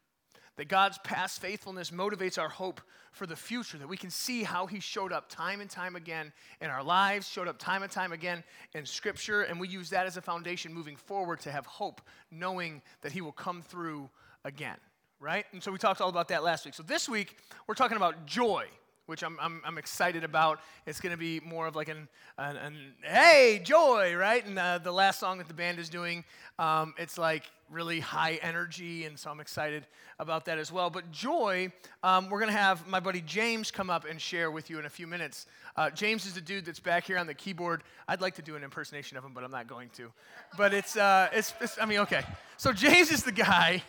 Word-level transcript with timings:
That 0.57 0.69
God's 0.69 0.99
past 0.99 1.41
faithfulness 1.41 1.91
motivates 1.91 2.39
our 2.39 2.49
hope 2.49 2.81
for 3.11 3.27
the 3.27 3.37
future, 3.37 3.79
that 3.79 3.89
we 3.89 3.97
can 3.97 4.11
see 4.11 4.43
how 4.43 4.67
He 4.67 4.81
showed 4.81 5.13
up 5.13 5.29
time 5.29 5.61
and 5.61 5.71
time 5.71 5.97
again 5.97 6.33
in 6.61 6.71
our 6.71 6.83
lives, 6.83 7.29
showed 7.29 7.49
up 7.49 7.59
time 7.59 7.83
and 7.83 7.91
time 7.91 8.13
again 8.13 8.45
in 8.75 8.85
Scripture, 8.85 9.43
and 9.43 9.59
we 9.59 9.69
use 9.69 9.91
that 9.91 10.07
as 10.07 10.17
a 10.17 10.23
foundation 10.23 10.73
moving 10.73 10.97
forward 10.97 11.41
to 11.41 11.53
have 11.53 11.67
hope, 11.67 12.01
knowing 12.31 12.83
that 13.01 13.13
He 13.13 13.21
will 13.21 13.33
come 13.33 13.63
through 13.63 14.09
again, 14.45 14.79
right? 15.21 15.47
And 15.53 15.63
so 15.63 15.73
we 15.73 15.79
talked 15.79 16.01
all 16.01 16.09
about 16.09 16.29
that 16.29 16.43
last 16.43 16.65
week. 16.65 16.75
So 16.75 16.83
this 16.83 17.09
week, 17.09 17.39
we're 17.67 17.75
talking 17.75 17.97
about 17.97 18.27
joy 18.27 18.67
which 19.07 19.23
I'm, 19.23 19.37
I'm, 19.41 19.61
I'm, 19.65 19.79
excited 19.79 20.25
about. 20.25 20.61
It's 20.87 21.01
going 21.01 21.13
to 21.13 21.19
be 21.19 21.41
more 21.41 21.67
of 21.67 21.75
like 21.75 21.89
an, 21.89 22.09
an, 22.39 22.57
an 22.57 22.77
hey, 23.03 23.61
joy, 23.63 24.15
right? 24.15 24.45
And 24.47 24.59
uh, 24.59 24.79
the 24.79 24.93
last 24.93 25.19
song 25.19 25.39
that 25.39 25.49
the 25.49 25.55
band 25.55 25.79
is 25.79 25.89
doing, 25.89 26.25
um, 26.59 26.95
it's 26.97 27.19
like 27.19 27.51
really 27.71 28.01
high 28.01 28.39
energy, 28.43 29.05
and 29.05 29.19
so 29.19 29.31
I'm 29.31 29.41
excited 29.41 29.87
about 30.19 30.45
that 30.45 30.59
as 30.59 30.71
well. 30.71 30.91
But 30.91 31.11
joy, 31.11 31.73
um, 32.03 32.31
we're 32.31 32.39
going 32.39 32.53
to 32.53 32.59
have 32.59 32.87
my 32.87 33.01
buddy 33.01 33.21
James 33.23 33.71
come 33.71 33.91
up 33.91 34.05
and 34.09 34.21
share 34.21 34.51
with 34.51 34.71
you 34.71 34.79
in 34.79 34.87
a 34.87 34.91
few 34.91 35.07
minutes. 35.07 35.47
Uh, 35.77 35.91
James 35.91 36.27
is 36.27 36.35
the 36.35 36.41
dude 36.41 36.65
that's 36.65 36.81
back 36.81 37.05
here 37.05 37.19
on 37.19 37.27
the 37.27 37.35
keyboard. 37.35 37.83
I'd 38.07 38.21
like 38.21 38.35
to 38.37 38.43
do 38.43 38.57
an 38.57 38.63
impersonation 38.63 39.17
of 39.17 39.25
him, 39.25 39.33
but 39.35 39.43
I'm 39.43 39.51
not 39.51 39.67
going 39.67 39.89
to. 39.97 40.13
But 40.57 40.75
it's, 40.75 40.97
uh, 40.97 41.29
it's, 41.33 41.55
it's 41.61 41.79
I 41.81 41.87
mean, 41.87 42.01
okay. 42.01 42.23
So 42.57 42.73
James 42.73 43.11
is 43.11 43.25
the 43.25 43.33
guy. 43.33 43.83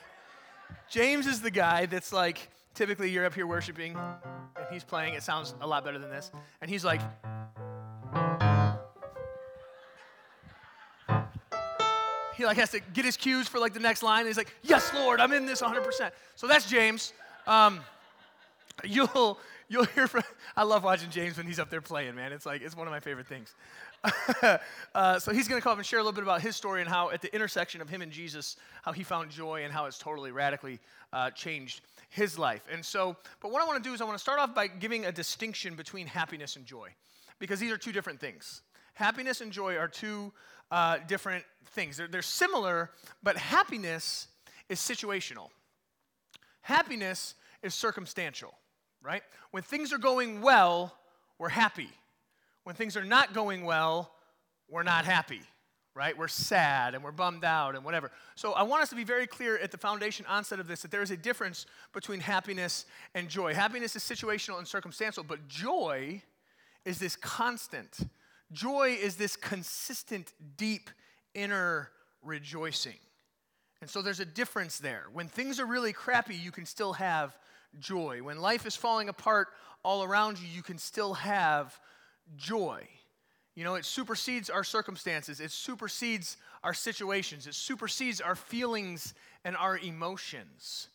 James 0.89 1.27
is 1.27 1.41
the 1.41 1.51
guy 1.51 1.85
that's 1.85 2.13
like, 2.13 2.49
typically 2.73 3.09
you're 3.09 3.25
up 3.25 3.33
here 3.33 3.47
worshiping 3.47 3.95
and 3.95 4.67
he's 4.71 4.83
playing. 4.83 5.13
It 5.13 5.23
sounds 5.23 5.53
a 5.61 5.67
lot 5.67 5.83
better 5.83 5.99
than 5.99 6.09
this. 6.09 6.31
And 6.61 6.69
he's 6.69 6.83
like, 6.83 7.01
he 12.35 12.45
like 12.45 12.57
has 12.57 12.71
to 12.71 12.79
get 12.93 13.05
his 13.05 13.17
cues 13.17 13.47
for 13.47 13.59
like 13.59 13.73
the 13.73 13.79
next 13.79 14.03
line. 14.03 14.25
he's 14.25 14.37
like, 14.37 14.53
"Yes, 14.63 14.91
Lord, 14.93 15.19
I'm 15.19 15.31
in 15.33 15.45
this 15.45 15.61
100%." 15.61 16.11
So 16.35 16.47
that's 16.47 16.69
James. 16.69 17.13
Um, 17.47 17.79
you'll 18.83 19.39
you'll 19.69 19.85
hear 19.85 20.07
from. 20.07 20.23
I 20.55 20.63
love 20.63 20.83
watching 20.83 21.09
James 21.09 21.37
when 21.37 21.45
he's 21.45 21.59
up 21.59 21.69
there 21.69 21.81
playing. 21.81 22.15
Man, 22.15 22.31
it's 22.31 22.45
like 22.45 22.61
it's 22.61 22.75
one 22.75 22.87
of 22.87 22.91
my 22.91 22.99
favorite 22.99 23.27
things. 23.27 23.53
uh, 24.95 25.19
so 25.19 25.31
he's 25.31 25.47
going 25.47 25.59
to 25.59 25.63
come 25.63 25.71
up 25.71 25.77
and 25.77 25.85
share 25.85 25.99
a 25.99 26.01
little 26.01 26.13
bit 26.13 26.23
about 26.23 26.41
his 26.41 26.55
story 26.55 26.81
and 26.81 26.89
how 26.89 27.09
at 27.11 27.21
the 27.21 27.33
intersection 27.33 27.81
of 27.81 27.89
him 27.89 28.01
and 28.01 28.11
Jesus, 28.11 28.57
how 28.81 28.91
he 28.91 29.03
found 29.03 29.31
joy 29.31 29.63
and 29.63 29.71
how 29.71 29.85
it's 29.85 29.97
totally 29.97 30.31
radically 30.31 30.79
uh, 31.13 31.29
changed 31.31 31.81
his 32.09 32.37
life. 32.37 32.67
And 32.71 32.85
so, 32.85 33.15
but 33.41 33.51
what 33.51 33.61
I 33.61 33.65
want 33.65 33.81
to 33.81 33.89
do 33.89 33.93
is 33.93 34.01
I 34.01 34.05
want 34.05 34.17
to 34.17 34.21
start 34.21 34.39
off 34.39 34.53
by 34.53 34.67
giving 34.67 35.05
a 35.05 35.11
distinction 35.11 35.75
between 35.75 36.07
happiness 36.07 36.55
and 36.55 36.65
joy, 36.65 36.89
because 37.39 37.59
these 37.59 37.71
are 37.71 37.77
two 37.77 37.91
different 37.91 38.19
things. 38.19 38.61
Happiness 38.93 39.41
and 39.41 39.51
joy 39.51 39.77
are 39.77 39.87
two 39.87 40.31
uh, 40.69 40.97
different 41.07 41.45
things. 41.67 41.97
They're, 41.97 42.07
they're 42.07 42.21
similar, 42.21 42.91
but 43.23 43.37
happiness 43.37 44.27
is 44.69 44.79
situational. 44.79 45.49
Happiness 46.61 47.35
is 47.61 47.73
circumstantial, 47.73 48.53
right? 49.01 49.23
When 49.51 49.63
things 49.63 49.93
are 49.93 49.97
going 49.97 50.41
well, 50.41 50.95
we're 51.39 51.49
happy. 51.49 51.89
When 52.63 52.75
things 52.75 52.95
are 52.95 53.03
not 53.03 53.33
going 53.33 53.65
well, 53.65 54.11
we're 54.69 54.83
not 54.83 55.05
happy 55.05 55.41
right? 55.95 56.17
We're 56.17 56.27
sad 56.27 56.95
and 56.95 57.03
we're 57.03 57.11
bummed 57.11 57.43
out 57.43 57.75
and 57.75 57.85
whatever. 57.85 58.11
So 58.35 58.53
I 58.53 58.63
want 58.63 58.81
us 58.81 58.89
to 58.89 58.95
be 58.95 59.03
very 59.03 59.27
clear 59.27 59.57
at 59.57 59.71
the 59.71 59.77
foundation 59.77 60.25
onset 60.27 60.59
of 60.59 60.67
this 60.67 60.81
that 60.81 60.91
there 60.91 61.03
is 61.03 61.11
a 61.11 61.17
difference 61.17 61.65
between 61.93 62.19
happiness 62.19 62.85
and 63.13 63.29
joy. 63.29 63.53
Happiness 63.53 63.95
is 63.95 64.03
situational 64.03 64.57
and 64.57 64.67
circumstantial, 64.67 65.23
but 65.23 65.47
joy 65.47 66.21
is 66.85 66.99
this 66.99 67.15
constant. 67.15 67.99
Joy 68.51 68.97
is 68.99 69.15
this 69.15 69.35
consistent, 69.35 70.33
deep 70.57 70.89
inner 71.35 71.89
rejoicing. 72.23 72.97
And 73.81 73.89
so 73.89 74.01
there's 74.01 74.19
a 74.19 74.25
difference 74.25 74.79
there. 74.79 75.05
When 75.13 75.27
things 75.27 75.59
are 75.59 75.65
really 75.65 75.93
crappy, 75.93 76.35
you 76.35 76.51
can 76.51 76.65
still 76.65 76.93
have 76.93 77.37
joy. 77.79 78.21
When 78.23 78.39
life 78.39 78.65
is 78.65 78.75
falling 78.75 79.09
apart 79.09 79.49
all 79.83 80.03
around 80.03 80.39
you, 80.39 80.47
you 80.47 80.63
can 80.63 80.77
still 80.77 81.13
have 81.15 81.77
joy. 82.37 82.87
You 83.55 83.63
know, 83.63 83.75
it 83.75 83.85
supersedes 83.85 84.49
our 84.49 84.63
circumstances, 84.63 85.39
it 85.39 85.51
supersedes 85.51 86.37
our 86.63 86.73
situations, 86.73 87.45
it 87.45 87.53
supersedes 87.53 88.19
our 88.19 88.35
feelings 88.35 89.13
and 89.45 89.55
our 89.55 89.77
emotions. 89.77 90.87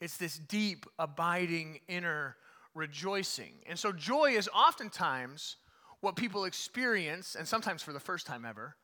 It's 0.00 0.16
this 0.16 0.38
deep, 0.38 0.86
abiding 0.98 1.80
inner 1.88 2.36
rejoicing. 2.74 3.52
And 3.66 3.78
so, 3.78 3.92
joy 3.92 4.32
is 4.32 4.48
oftentimes 4.54 5.56
what 6.00 6.16
people 6.16 6.44
experience, 6.44 7.34
and 7.34 7.48
sometimes 7.48 7.82
for 7.82 7.92
the 7.92 8.00
first 8.00 8.26
time 8.26 8.44
ever. 8.44 8.76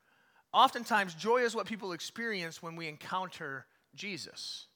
Oftentimes, 0.53 1.15
joy 1.15 1.39
is 1.39 1.55
what 1.55 1.67
people 1.67 1.93
experience 1.93 2.63
when 2.63 2.77
we 2.77 2.89
encounter 2.89 3.67
Jesus. 3.95 4.67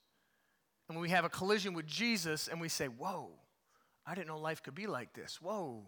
And 0.88 0.97
when 0.97 1.03
we 1.03 1.10
have 1.10 1.24
a 1.24 1.28
collision 1.28 1.74
with 1.74 1.86
Jesus 1.86 2.48
and 2.48 2.60
we 2.60 2.68
say, 2.68 2.86
Whoa, 2.86 3.30
I 4.06 4.15
didn't 4.15 4.28
know 4.28 4.39
life 4.39 4.62
could 4.62 4.74
be 4.74 4.86
like 4.86 5.12
this. 5.12 5.41
Whoa, 5.42 5.82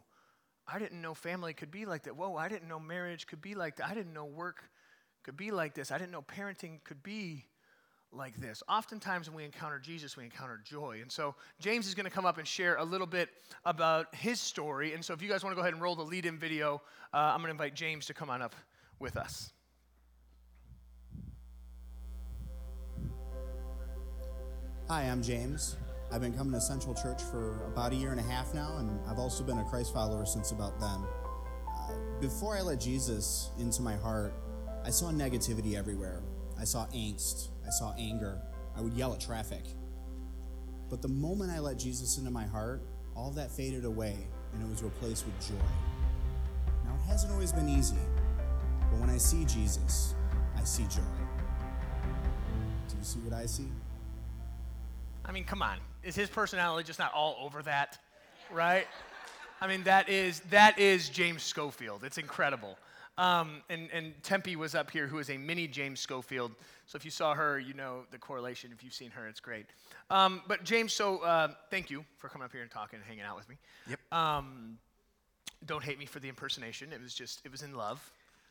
I 0.70 0.78
didn't 0.78 1.00
know 1.00 1.14
family 1.14 1.54
could 1.54 1.70
be 1.70 1.86
like 1.86 2.02
that. 2.02 2.16
Whoa, 2.16 2.36
I 2.36 2.48
didn't 2.48 2.68
know 2.68 2.78
marriage 2.78 3.26
could 3.26 3.40
be 3.40 3.54
like 3.54 3.76
that. 3.76 3.88
I 3.88 3.94
didn't 3.94 4.12
know 4.12 4.26
work 4.26 4.68
could 5.22 5.36
be 5.36 5.50
like 5.50 5.74
this. 5.74 5.90
I 5.90 5.96
didn't 5.96 6.12
know 6.12 6.22
parenting 6.22 6.84
could 6.84 7.02
be 7.02 7.46
like 8.12 8.36
this. 8.36 8.62
Oftentimes, 8.68 9.28
when 9.28 9.36
we 9.36 9.44
encounter 9.44 9.78
Jesus, 9.78 10.16
we 10.16 10.24
encounter 10.24 10.60
joy. 10.62 10.98
And 11.02 11.10
so, 11.10 11.34
James 11.58 11.86
is 11.86 11.94
going 11.94 12.04
to 12.04 12.10
come 12.10 12.26
up 12.26 12.38
and 12.38 12.46
share 12.46 12.76
a 12.76 12.84
little 12.84 13.06
bit 13.06 13.30
about 13.64 14.14
his 14.14 14.40
story. 14.40 14.94
And 14.94 15.04
so, 15.04 15.14
if 15.14 15.22
you 15.22 15.28
guys 15.28 15.42
want 15.42 15.52
to 15.52 15.56
go 15.56 15.62
ahead 15.62 15.72
and 15.72 15.82
roll 15.82 15.96
the 15.96 16.02
lead 16.02 16.26
in 16.26 16.38
video, 16.38 16.82
uh, 17.12 17.16
I'm 17.16 17.38
going 17.38 17.46
to 17.46 17.50
invite 17.50 17.74
James 17.74 18.06
to 18.06 18.14
come 18.14 18.30
on 18.30 18.42
up 18.42 18.54
with 18.98 19.16
us. 19.16 19.52
Hi, 24.88 25.02
I'm 25.02 25.22
James. 25.22 25.76
I've 26.10 26.22
been 26.22 26.32
coming 26.32 26.54
to 26.54 26.60
Central 26.60 26.94
Church 26.94 27.22
for 27.22 27.66
about 27.66 27.92
a 27.92 27.94
year 27.94 28.12
and 28.12 28.18
a 28.18 28.22
half 28.22 28.54
now, 28.54 28.78
and 28.78 28.98
I've 29.06 29.18
also 29.18 29.44
been 29.44 29.58
a 29.58 29.64
Christ 29.64 29.92
follower 29.92 30.24
since 30.24 30.52
about 30.52 30.80
then. 30.80 31.04
Uh, 31.68 31.92
before 32.18 32.56
I 32.56 32.62
let 32.62 32.80
Jesus 32.80 33.50
into 33.58 33.82
my 33.82 33.94
heart, 33.94 34.32
I 34.84 34.90
saw 34.90 35.10
negativity 35.10 35.76
everywhere. 35.76 36.22
I 36.58 36.64
saw 36.64 36.86
angst, 36.86 37.48
I 37.66 37.70
saw 37.70 37.94
anger, 37.98 38.40
I 38.74 38.80
would 38.80 38.94
yell 38.94 39.12
at 39.12 39.20
traffic. 39.20 39.64
But 40.88 41.02
the 41.02 41.08
moment 41.08 41.50
I 41.50 41.58
let 41.58 41.78
Jesus 41.78 42.16
into 42.16 42.30
my 42.30 42.46
heart, 42.46 42.82
all 43.14 43.30
that 43.32 43.50
faded 43.50 43.84
away, 43.84 44.16
and 44.54 44.62
it 44.62 44.68
was 44.68 44.82
replaced 44.82 45.26
with 45.26 45.38
joy. 45.46 45.64
Now, 46.86 46.94
it 46.94 47.06
hasn't 47.06 47.32
always 47.34 47.52
been 47.52 47.68
easy, 47.68 47.96
but 48.90 48.98
when 48.98 49.10
I 49.10 49.18
see 49.18 49.44
Jesus, 49.44 50.14
I 50.56 50.64
see 50.64 50.84
joy. 50.84 51.02
Do 52.88 52.96
you 52.96 53.04
see 53.04 53.18
what 53.18 53.34
I 53.34 53.44
see? 53.44 53.68
I 55.26 55.32
mean, 55.32 55.44
come 55.44 55.60
on. 55.60 55.78
Is 56.08 56.16
his 56.16 56.30
personality 56.30 56.86
just 56.86 56.98
not 56.98 57.12
all 57.12 57.36
over 57.38 57.62
that? 57.64 57.98
Right? 58.50 58.86
I 59.60 59.66
mean, 59.66 59.82
that 59.82 60.08
is, 60.08 60.40
that 60.48 60.78
is 60.78 61.10
James 61.10 61.42
Schofield. 61.42 62.02
It's 62.02 62.16
incredible. 62.16 62.78
Um, 63.18 63.60
and, 63.68 63.90
and 63.92 64.14
Tempe 64.22 64.56
was 64.56 64.74
up 64.74 64.90
here, 64.90 65.06
who 65.06 65.18
is 65.18 65.28
a 65.28 65.36
mini 65.36 65.66
James 65.68 66.00
Schofield. 66.00 66.52
So 66.86 66.96
if 66.96 67.04
you 67.04 67.10
saw 67.10 67.34
her, 67.34 67.58
you 67.58 67.74
know 67.74 68.04
the 68.10 68.16
correlation. 68.16 68.70
If 68.72 68.82
you've 68.82 68.94
seen 68.94 69.10
her, 69.10 69.26
it's 69.28 69.38
great. 69.40 69.66
Um, 70.08 70.40
but 70.48 70.64
James, 70.64 70.94
so 70.94 71.18
uh, 71.18 71.48
thank 71.70 71.90
you 71.90 72.06
for 72.16 72.30
coming 72.30 72.46
up 72.46 72.52
here 72.52 72.62
and 72.62 72.70
talking 72.70 73.00
and 73.00 73.04
hanging 73.06 73.24
out 73.24 73.36
with 73.36 73.46
me. 73.50 73.56
Yep. 73.90 74.00
Um, 74.10 74.78
don't 75.66 75.84
hate 75.84 75.98
me 75.98 76.06
for 76.06 76.20
the 76.20 76.28
impersonation. 76.30 76.90
It 76.90 77.02
was 77.02 77.12
just, 77.12 77.42
it 77.44 77.52
was 77.52 77.60
in 77.60 77.74
love. 77.74 78.00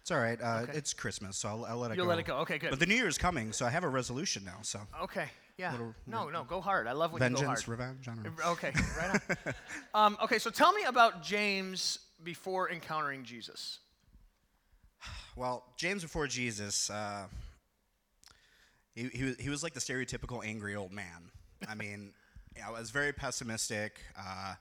It's 0.01 0.11
all 0.11 0.19
right. 0.19 0.39
Uh, 0.39 0.59
Okay. 0.63 0.77
It's 0.77 0.93
Christmas, 0.93 1.37
so 1.37 1.49
I'll, 1.49 1.65
I'll 1.65 1.77
let 1.77 1.89
it 1.89 1.97
You'll 1.97 2.05
go. 2.05 2.09
let 2.09 2.19
it 2.19 2.25
go. 2.25 2.37
Okay, 2.37 2.59
good. 2.59 2.69
But 2.69 2.79
the 2.79 2.85
New 2.85 2.93
Year's 2.95 3.17
coming, 3.17 3.51
so 3.51 3.65
I 3.65 3.71
have 3.71 3.83
a 3.83 3.89
resolution 3.89 4.43
now. 4.45 4.59
So 4.61 4.79
Okay, 5.01 5.25
yeah. 5.57 5.71
Little- 5.71 5.95
no, 6.05 6.29
no, 6.29 6.43
go 6.43 6.61
hard. 6.61 6.87
I 6.87 6.91
love 6.93 7.13
when 7.13 7.21
you 7.21 7.29
go 7.29 7.35
hard. 7.35 7.47
vengeance, 7.47 7.67
revenge. 7.67 8.07
I 8.07 8.15
don't 8.15 8.23
know. 8.23 8.51
Okay, 8.51 8.71
right 8.97 9.21
on. 9.45 9.53
um, 9.93 10.17
okay, 10.23 10.39
so 10.39 10.49
tell 10.49 10.71
me 10.73 10.83
about 10.83 11.23
James 11.23 11.99
before 12.23 12.69
encountering 12.71 13.23
Jesus. 13.23 13.79
Well, 15.35 15.63
James 15.77 16.01
before 16.01 16.27
Jesus, 16.27 16.89
uh, 16.89 17.25
he, 18.95 19.09
he, 19.13 19.23
was, 19.23 19.35
he 19.37 19.49
was 19.49 19.63
like 19.63 19.73
the 19.73 19.79
stereotypical 19.79 20.45
angry 20.45 20.75
old 20.75 20.91
man. 20.91 21.31
I 21.67 21.75
mean, 21.75 22.13
I 22.65 22.71
was 22.71 22.89
very 22.89 23.13
pessimistic. 23.13 23.99
Uh, 24.17 24.55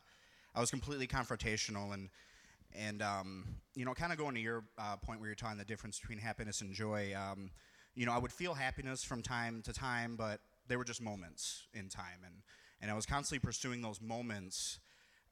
I 0.54 0.60
was 0.60 0.70
completely 0.70 1.06
confrontational, 1.06 1.92
and 1.94 2.08
and 2.74 3.00
um, 3.02 3.44
you 3.74 3.84
know, 3.84 3.94
kind 3.94 4.12
of 4.12 4.18
going 4.18 4.34
to 4.34 4.40
your 4.40 4.64
uh, 4.78 4.96
point 4.96 5.20
where 5.20 5.28
you're 5.28 5.34
talking 5.34 5.58
the 5.58 5.64
difference 5.64 5.98
between 5.98 6.18
happiness 6.18 6.60
and 6.60 6.72
joy. 6.72 7.14
Um, 7.14 7.50
you 7.94 8.04
know, 8.04 8.12
I 8.12 8.18
would 8.18 8.32
feel 8.32 8.52
happiness 8.54 9.02
from 9.02 9.22
time 9.22 9.62
to 9.62 9.72
time, 9.72 10.16
but 10.16 10.40
they 10.68 10.76
were 10.76 10.84
just 10.84 11.00
moments 11.00 11.66
in 11.74 11.88
time, 11.88 12.22
and 12.24 12.42
and 12.80 12.90
I 12.90 12.94
was 12.94 13.06
constantly 13.06 13.44
pursuing 13.44 13.82
those 13.82 14.00
moments, 14.00 14.78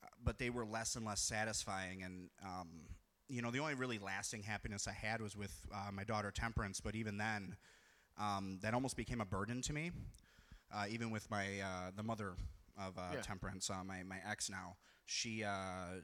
uh, 0.02 0.08
but 0.22 0.38
they 0.38 0.50
were 0.50 0.64
less 0.64 0.96
and 0.96 1.04
less 1.04 1.20
satisfying, 1.20 2.02
and 2.02 2.30
um, 2.42 2.68
you 3.28 3.42
know, 3.42 3.50
the 3.50 3.58
only 3.58 3.74
really 3.74 3.98
lasting 3.98 4.42
happiness 4.42 4.86
I 4.86 4.92
had 4.92 5.20
was 5.20 5.36
with 5.36 5.54
uh, 5.74 5.90
my 5.92 6.04
daughter 6.04 6.30
Temperance, 6.30 6.80
but 6.80 6.94
even 6.94 7.16
then, 7.18 7.56
um, 8.18 8.58
that 8.62 8.74
almost 8.74 8.96
became 8.96 9.20
a 9.20 9.24
burden 9.26 9.62
to 9.62 9.72
me. 9.72 9.90
Uh, 10.74 10.86
even 10.90 11.10
with 11.10 11.30
my 11.30 11.60
uh, 11.60 11.90
the 11.96 12.02
mother 12.02 12.34
of 12.78 12.98
uh, 12.98 13.02
Yeah. 13.14 13.20
Temperance, 13.20 13.70
uh, 13.70 13.84
my 13.84 14.02
my 14.02 14.18
ex 14.28 14.50
now, 14.50 14.76
she 15.06 15.44
uh, 15.44 16.00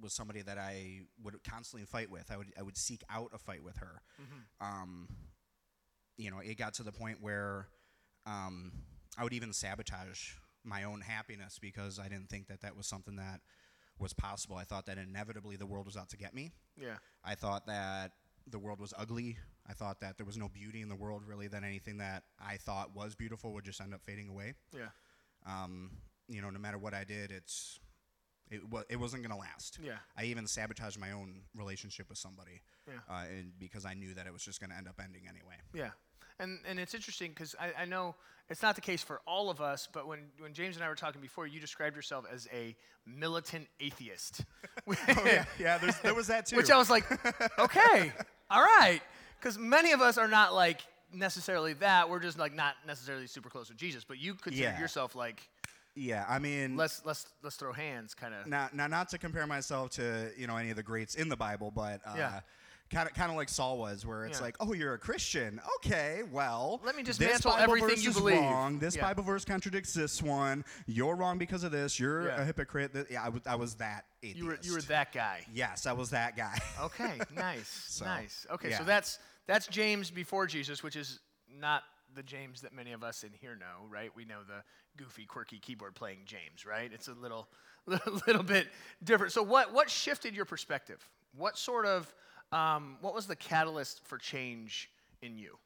was 0.00 0.12
somebody 0.12 0.42
that 0.42 0.58
I 0.58 1.02
would 1.22 1.36
constantly 1.44 1.84
fight 1.86 2.10
with. 2.10 2.30
I 2.30 2.36
would 2.36 2.52
I 2.58 2.62
would 2.62 2.76
seek 2.76 3.02
out 3.10 3.30
a 3.34 3.38
fight 3.38 3.62
with 3.62 3.76
her. 3.78 4.02
Um, 4.60 5.08
you 6.16 6.30
know, 6.30 6.38
it 6.38 6.56
got 6.56 6.74
to 6.74 6.82
the 6.82 6.92
point 6.92 7.18
where 7.20 7.66
um, 8.26 8.72
I 9.18 9.24
would 9.24 9.32
even 9.32 9.52
sabotage 9.52 10.32
my 10.64 10.84
own 10.84 11.00
happiness 11.00 11.58
because 11.60 11.98
I 11.98 12.08
didn't 12.08 12.28
think 12.28 12.48
that 12.48 12.62
that 12.62 12.76
was 12.76 12.86
something 12.86 13.16
that 13.16 13.40
was 13.98 14.12
possible. 14.12 14.56
I 14.56 14.64
thought 14.64 14.86
that 14.86 14.98
inevitably 14.98 15.56
the 15.56 15.66
world 15.66 15.86
was 15.86 15.96
out 15.96 16.08
to 16.10 16.16
get 16.16 16.34
me. 16.34 16.52
Yeah. 16.76 16.96
I 17.24 17.34
thought 17.34 17.66
that 17.66 18.12
the 18.46 18.58
world 18.58 18.80
was 18.80 18.92
ugly. 18.98 19.36
I 19.68 19.72
thought 19.72 20.00
that 20.00 20.16
there 20.16 20.26
was 20.26 20.36
no 20.36 20.48
beauty 20.48 20.82
in 20.82 20.88
the 20.88 20.96
world 20.96 21.22
really. 21.26 21.48
That 21.48 21.64
anything 21.64 21.98
that 21.98 22.24
I 22.40 22.56
thought 22.56 22.94
was 22.94 23.14
beautiful 23.14 23.52
would 23.54 23.64
just 23.64 23.80
end 23.80 23.94
up 23.94 24.02
fading 24.04 24.28
away. 24.28 24.54
Yeah. 24.76 24.88
Um, 25.46 25.90
you 26.28 26.42
know, 26.42 26.50
no 26.50 26.58
matter 26.58 26.78
what 26.78 26.94
I 26.94 27.04
did, 27.04 27.30
it's 27.30 27.78
it 28.50 28.60
it 28.90 28.96
wasn't 28.96 29.22
gonna 29.22 29.38
last. 29.38 29.78
Yeah. 29.82 29.98
I 30.16 30.24
even 30.24 30.46
sabotaged 30.46 30.98
my 30.98 31.12
own 31.12 31.42
relationship 31.54 32.08
with 32.08 32.18
somebody. 32.18 32.62
Yeah. 32.86 32.94
Uh, 33.08 33.24
and 33.38 33.52
because 33.58 33.84
I 33.84 33.94
knew 33.94 34.14
that 34.14 34.26
it 34.26 34.32
was 34.32 34.42
just 34.42 34.60
gonna 34.60 34.74
end 34.76 34.88
up 34.88 35.00
ending 35.02 35.22
anyway. 35.28 35.56
Yeah. 35.72 35.90
And, 36.40 36.58
and 36.68 36.78
it's 36.80 36.94
interesting 36.94 37.30
because 37.30 37.54
I, 37.60 37.82
I 37.82 37.84
know 37.84 38.14
it's 38.50 38.62
not 38.62 38.74
the 38.74 38.80
case 38.80 39.02
for 39.02 39.20
all 39.26 39.50
of 39.50 39.60
us, 39.60 39.88
but 39.92 40.06
when, 40.06 40.20
when 40.38 40.52
James 40.52 40.76
and 40.76 40.84
I 40.84 40.88
were 40.88 40.94
talking 40.94 41.20
before, 41.20 41.46
you 41.46 41.60
described 41.60 41.96
yourself 41.96 42.24
as 42.32 42.48
a 42.52 42.76
militant 43.06 43.68
atheist. 43.80 44.42
Oh, 44.86 45.44
yeah. 45.58 45.78
There's, 45.78 45.98
there 46.00 46.14
was 46.14 46.26
that 46.26 46.46
too. 46.46 46.56
Which 46.56 46.70
I 46.70 46.76
was 46.76 46.90
like, 46.90 47.04
okay, 47.58 48.12
all 48.50 48.60
right. 48.60 49.00
Because 49.38 49.56
many 49.58 49.92
of 49.92 50.00
us 50.02 50.18
are 50.18 50.28
not 50.28 50.52
like 50.52 50.80
necessarily 51.12 51.72
that. 51.74 52.10
We're 52.10 52.18
just 52.18 52.38
like 52.38 52.54
not 52.54 52.74
necessarily 52.86 53.26
super 53.26 53.48
close 53.48 53.68
with 53.70 53.78
Jesus. 53.78 54.04
But 54.04 54.18
you 54.18 54.34
consider 54.34 54.64
Yeah. 54.64 54.80
yourself 54.80 55.14
like 55.14 55.48
yeah. 55.94 56.24
I 56.28 56.38
mean, 56.38 56.76
let's 56.76 57.02
let's 57.06 57.26
let's 57.42 57.56
throw 57.56 57.72
hands, 57.72 58.14
kind 58.14 58.34
of. 58.34 58.46
now, 58.46 58.68
now 58.74 58.88
not 58.88 59.08
to 59.10 59.18
compare 59.18 59.46
myself 59.46 59.90
to 59.92 60.30
you 60.36 60.46
know 60.46 60.56
any 60.56 60.70
of 60.70 60.76
the 60.76 60.82
greats 60.82 61.14
in 61.14 61.28
the 61.28 61.36
Bible, 61.36 61.70
but 61.70 62.00
uh, 62.06 62.14
Yeah. 62.16 62.40
Kind 62.94 63.08
of 63.08 63.14
kind 63.14 63.30
of 63.30 63.36
like 63.36 63.48
Saul 63.48 63.76
was, 63.78 64.06
where 64.06 64.24
it's 64.24 64.38
Yeah. 64.38 64.44
like, 64.44 64.56
oh, 64.60 64.72
you're 64.72 64.94
a 64.94 64.98
Christian, 64.98 65.60
okay, 65.76 66.22
well, 66.30 66.80
Let 66.84 66.94
me 66.96 67.02
just 67.02 67.18
this 67.18 67.40
Bible 67.42 67.58
everything 67.58 67.88
verse 67.90 68.02
you 68.04 68.10
is 68.10 68.16
believe. 68.16 68.38
Wrong. 68.40 68.78
This 68.78 68.94
Yeah. 68.96 69.02
Bible 69.02 69.24
verse 69.24 69.44
contradicts 69.44 69.92
this 69.92 70.22
one. 70.22 70.64
You're 70.86 71.16
wrong 71.16 71.36
because 71.36 71.64
of 71.64 71.72
this. 71.72 71.98
You're 71.98 72.28
Yeah. 72.28 72.40
a 72.40 72.44
hypocrite. 72.44 72.92
Yeah, 73.10 73.24
I 73.24 73.28
was, 73.28 73.42
I 73.46 73.56
was 73.56 73.74
that 73.76 74.06
atheist. 74.22 74.38
You 74.38 74.46
were 74.46 74.58
you 74.62 74.72
were 74.74 74.82
that 74.82 75.12
guy. 75.12 75.44
Yes, 75.52 75.86
I 75.86 75.92
was 75.92 76.10
that 76.10 76.36
guy. 76.36 76.56
Okay, 76.80 77.18
nice, 77.34 77.68
So, 77.88 78.04
nice. 78.04 78.46
Okay, 78.50 78.70
so 78.72 78.84
that's 78.84 79.18
that's 79.46 79.66
James 79.66 80.10
before 80.10 80.46
Jesus, 80.46 80.82
which 80.82 80.96
is 80.96 81.20
not 81.48 81.82
the 82.14 82.22
James 82.22 82.60
that 82.60 82.72
many 82.72 82.92
of 82.92 83.02
us 83.02 83.24
in 83.24 83.30
here 83.32 83.56
know, 83.56 83.86
right? 83.90 84.10
We 84.14 84.24
know 84.24 84.42
the 84.46 84.62
goofy, 84.96 85.26
quirky 85.26 85.58
keyboard 85.58 85.94
playing 85.96 86.20
James, 86.26 86.64
right? 86.64 86.90
It's 86.92 87.08
a 87.08 87.14
little 87.14 87.48
little, 87.86 88.20
little 88.26 88.42
bit 88.44 88.68
different. 89.02 89.32
So 89.32 89.42
what 89.42 89.72
what 89.72 89.90
shifted 89.90 90.34
your 90.36 90.44
perspective? 90.44 91.04
What 91.36 91.58
sort 91.58 91.86
of 91.86 92.14
um, 92.52 92.98
what 93.00 93.14
was 93.14 93.26
the 93.26 93.36
catalyst 93.36 94.00
for 94.06 94.18
change 94.18 94.90
in 95.22 95.38
you? 95.38 95.58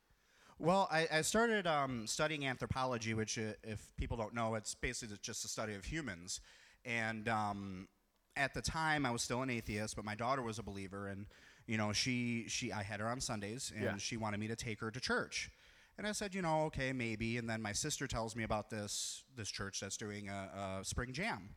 Well, 0.59 0.89
I, 0.91 1.07
I 1.13 1.21
started 1.23 1.67
um, 1.67 2.07
studying 2.07 2.45
anthropology, 2.47 3.15
which, 3.15 3.39
uh, 3.39 3.53
if 3.63 3.93
people 3.97 4.17
don't 4.17 4.35
know, 4.35 4.57
it's 4.57 4.75
basically 4.75 5.17
just 5.23 5.43
the 5.43 5.49
study 5.49 5.75
of 5.75 5.85
humans. 5.85 6.41
And 6.85 7.29
um, 7.29 7.89
at 8.37 8.55
the 8.55 8.63
time, 8.63 9.07
I 9.07 9.11
was 9.13 9.23
still 9.23 9.43
an 9.43 9.51
atheist, 9.51 9.95
but 9.95 10.05
my 10.05 10.15
daughter 10.17 10.43
was 10.43 10.59
a 10.59 10.63
believer, 10.63 11.09
and 11.09 11.27
you 11.67 11.77
know, 11.77 11.93
she 11.93 12.47
she 12.49 12.73
I 12.73 12.83
had 12.83 12.99
her 13.01 13.07
on 13.09 13.21
Sundays, 13.21 13.73
and 13.75 13.85
Yeah. 13.85 13.97
she 13.99 14.17
wanted 14.17 14.41
me 14.41 14.49
to 14.49 14.57
take 14.57 14.81
her 14.81 14.91
to 14.91 15.01
church. 15.01 15.51
And 15.99 16.07
I 16.07 16.13
said, 16.13 16.35
you 16.35 16.43
know, 16.43 16.63
okay, 16.67 16.93
maybe. 16.93 17.37
And 17.39 17.51
then 17.51 17.61
my 17.61 17.73
sister 17.73 18.07
tells 18.07 18.35
me 18.35 18.43
about 18.45 18.71
this 18.71 19.25
this 19.37 19.51
church 19.51 19.81
that's 19.81 19.97
doing 19.97 20.29
a, 20.29 20.79
a 20.81 20.85
spring 20.85 21.13
jam. 21.13 21.51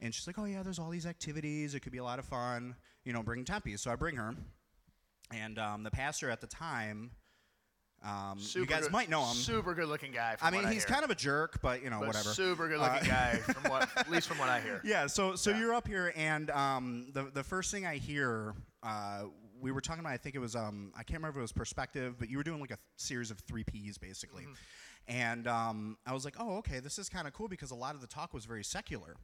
And 0.00 0.14
she's 0.14 0.26
like, 0.26 0.38
oh, 0.38 0.44
yeah, 0.44 0.62
there's 0.62 0.78
all 0.78 0.90
these 0.90 1.06
activities. 1.06 1.74
It 1.74 1.80
could 1.80 1.92
be 1.92 1.98
a 1.98 2.04
lot 2.04 2.18
of 2.18 2.24
fun. 2.24 2.76
You 3.04 3.12
know, 3.12 3.22
bring 3.22 3.44
Tempe. 3.44 3.76
So 3.76 3.90
I 3.90 3.96
bring 3.96 4.16
her. 4.16 4.34
And 5.32 5.58
um, 5.58 5.82
the 5.82 5.90
pastor 5.90 6.28
at 6.30 6.40
the 6.40 6.46
time, 6.46 7.10
um, 8.04 8.38
you 8.52 8.66
guys 8.66 8.82
good- 8.82 8.92
might 8.92 9.08
know 9.08 9.24
him. 9.24 9.34
Super 9.36 9.74
good 9.74 9.88
looking 9.88 10.12
guy. 10.12 10.36
I 10.42 10.50
mean, 10.50 10.64
he's 10.64 10.84
hear. 10.84 10.92
kind 10.94 11.04
of 11.04 11.10
a 11.10 11.14
jerk, 11.14 11.60
but 11.62 11.82
you 11.82 11.88
know, 11.90 12.00
But 12.00 12.08
whatever. 12.08 12.30
Super 12.30 12.68
good 12.68 12.80
looking 12.80 13.10
Uh, 13.10 13.14
guy, 13.14 13.36
from 13.52 13.70
what 13.70 13.88
at 13.96 14.10
least 14.10 14.28
from 14.28 14.38
what 14.38 14.48
I 14.48 14.60
hear. 14.60 14.80
Yeah, 14.84 15.06
so 15.06 15.36
so 15.36 15.50
you're 15.50 15.72
up 15.72 15.86
here, 15.86 16.12
and 16.16 16.50
um, 16.50 17.06
the 17.14 17.30
the 17.32 17.44
first 17.44 17.70
thing 17.70 17.86
I 17.86 17.96
hear, 17.96 18.54
uh, 18.82 19.24
we 19.60 19.70
were 19.72 19.80
talking 19.80 20.00
about. 20.00 20.12
I 20.12 20.16
think 20.16 20.34
it 20.34 20.40
was 20.40 20.56
um, 20.56 20.92
I 20.94 21.04
can't 21.04 21.18
remember 21.20 21.38
if 21.38 21.42
it 21.42 21.42
was 21.42 21.52
perspective, 21.52 22.16
but 22.18 22.28
you 22.28 22.36
were 22.36 22.42
doing 22.44 22.60
like 22.60 22.72
a 22.72 22.78
series 22.96 23.30
of 23.30 23.38
three 23.40 23.62
Ps 23.64 23.96
basically, 23.98 24.46
and 25.06 25.46
um, 25.46 25.96
I 26.04 26.12
was 26.12 26.24
like, 26.24 26.34
oh, 26.40 26.56
okay, 26.58 26.80
this 26.80 26.98
is 26.98 27.08
kind 27.08 27.26
of 27.28 27.32
cool 27.32 27.48
because 27.48 27.70
a 27.70 27.76
lot 27.76 27.94
of 27.94 28.00
the 28.00 28.06
talk 28.08 28.34
was 28.34 28.44
very 28.44 28.64
secular. 28.64 29.14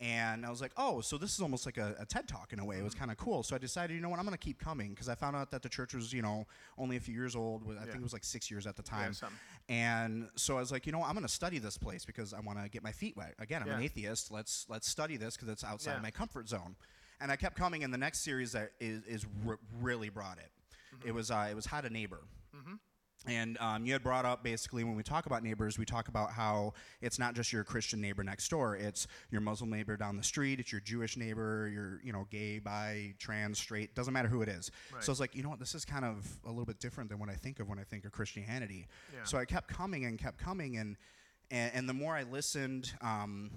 And 0.00 0.44
I 0.44 0.50
was 0.50 0.60
like, 0.60 0.72
oh, 0.76 1.00
so 1.00 1.16
this 1.16 1.34
is 1.34 1.40
almost 1.40 1.64
like 1.66 1.78
a, 1.78 1.94
a 1.98 2.04
TED 2.04 2.28
talk 2.28 2.52
in 2.52 2.58
a 2.58 2.64
way. 2.64 2.76
It 2.78 2.84
was 2.84 2.94
kind 2.94 3.10
of 3.10 3.16
cool. 3.16 3.42
So 3.42 3.56
I 3.56 3.58
decided, 3.58 3.94
you 3.94 4.00
know 4.00 4.08
what, 4.10 4.18
I'm 4.18 4.26
going 4.26 4.36
to 4.36 4.44
keep 4.44 4.58
coming 4.58 4.90
because 4.90 5.08
I 5.08 5.14
found 5.14 5.34
out 5.36 5.50
that 5.52 5.62
the 5.62 5.68
church 5.70 5.94
was, 5.94 6.12
you 6.12 6.20
know, 6.22 6.46
only 6.76 6.96
a 6.96 7.00
few 7.00 7.14
years 7.14 7.34
old. 7.34 7.62
I 7.80 7.84
think 7.84 7.96
it 7.96 8.02
was 8.02 8.12
like 8.12 8.24
six 8.24 8.50
years 8.50 8.66
at 8.66 8.76
the 8.76 8.82
time. 8.82 9.14
something. 9.14 9.38
and 9.68 10.28
so 10.36 10.56
I 10.56 10.60
was 10.60 10.70
like, 10.70 10.86
you 10.86 10.92
know, 10.92 10.98
what, 10.98 11.08
I'm 11.08 11.14
going 11.14 11.26
to 11.26 11.32
study 11.32 11.58
this 11.58 11.78
place 11.78 12.04
because 12.04 12.34
I 12.34 12.40
want 12.40 12.62
to 12.62 12.68
get 12.68 12.82
my 12.82 12.92
feet 12.92 13.16
wet. 13.16 13.34
Again, 13.38 13.62
I'm 13.62 13.68
an 13.70 13.82
atheist. 13.82 14.30
Let's 14.30 14.66
let's 14.68 14.88
study 14.88 15.16
this 15.16 15.34
because 15.36 15.48
it's 15.48 15.64
outside 15.64 15.94
Yeah. 15.96 16.02
my 16.02 16.10
comfort 16.10 16.48
zone. 16.48 16.76
And 17.20 17.32
I 17.32 17.36
kept 17.36 17.56
coming. 17.56 17.82
And 17.82 17.92
the 17.92 17.98
next 17.98 18.20
series 18.20 18.52
that 18.52 18.72
is, 18.78 19.02
is 19.04 19.26
r- 19.48 19.58
really 19.80 20.10
brought 20.10 20.36
it. 20.38 20.50
Mm-hmm. 20.94 21.08
It 21.08 21.14
was 21.14 21.30
uh, 21.30 21.48
it 21.50 21.54
was 21.56 21.64
how 21.66 21.80
to 21.80 21.88
neighbor. 21.90 22.20
And 23.26 23.58
um, 23.58 23.84
you 23.84 23.92
had 23.92 24.02
brought 24.02 24.24
up 24.24 24.42
basically 24.44 24.84
when 24.84 24.94
we 24.94 25.02
talk 25.02 25.26
about 25.26 25.42
neighbors, 25.42 25.78
we 25.78 25.84
talk 25.84 26.08
about 26.08 26.30
how 26.30 26.74
it's 27.00 27.18
not 27.18 27.34
just 27.34 27.52
your 27.52 27.64
Christian 27.64 28.00
neighbor 28.00 28.22
next 28.22 28.48
door; 28.48 28.76
it's 28.76 29.06
your 29.30 29.40
Muslim 29.40 29.70
neighbor 29.70 29.96
down 29.96 30.16
the 30.16 30.22
street, 30.22 30.60
it's 30.60 30.70
your 30.70 30.80
Jewish 30.80 31.16
neighbor, 31.16 31.68
your 31.72 32.00
you 32.04 32.12
know 32.12 32.26
gay, 32.30 32.58
bi, 32.58 33.14
trans, 33.18 33.58
straight, 33.58 33.94
doesn't 33.94 34.14
matter 34.14 34.28
who 34.28 34.42
it 34.42 34.48
is. 34.48 34.70
So 35.00 35.10
it's 35.10 35.20
like 35.20 35.34
you 35.34 35.42
know 35.42 35.50
what, 35.50 35.58
this 35.58 35.74
is 35.74 35.84
kind 35.84 36.04
of 36.04 36.26
a 36.44 36.48
little 36.48 36.64
bit 36.64 36.78
different 36.78 37.10
than 37.10 37.18
what 37.18 37.28
I 37.28 37.34
think 37.34 37.60
of 37.60 37.68
when 37.68 37.78
I 37.78 37.84
think 37.84 38.04
of 38.04 38.12
Christianity. 38.12 38.86
Yeah. 39.12 39.24
So 39.24 39.38
I 39.38 39.44
kept 39.44 39.68
coming 39.68 40.04
and 40.04 40.18
kept 40.18 40.38
coming, 40.38 40.76
and 40.76 40.96
and, 41.50 41.72
and 41.74 41.88
the 41.88 41.94
more 41.94 42.14
I 42.14 42.22
listened, 42.22 42.92
um, 43.00 43.50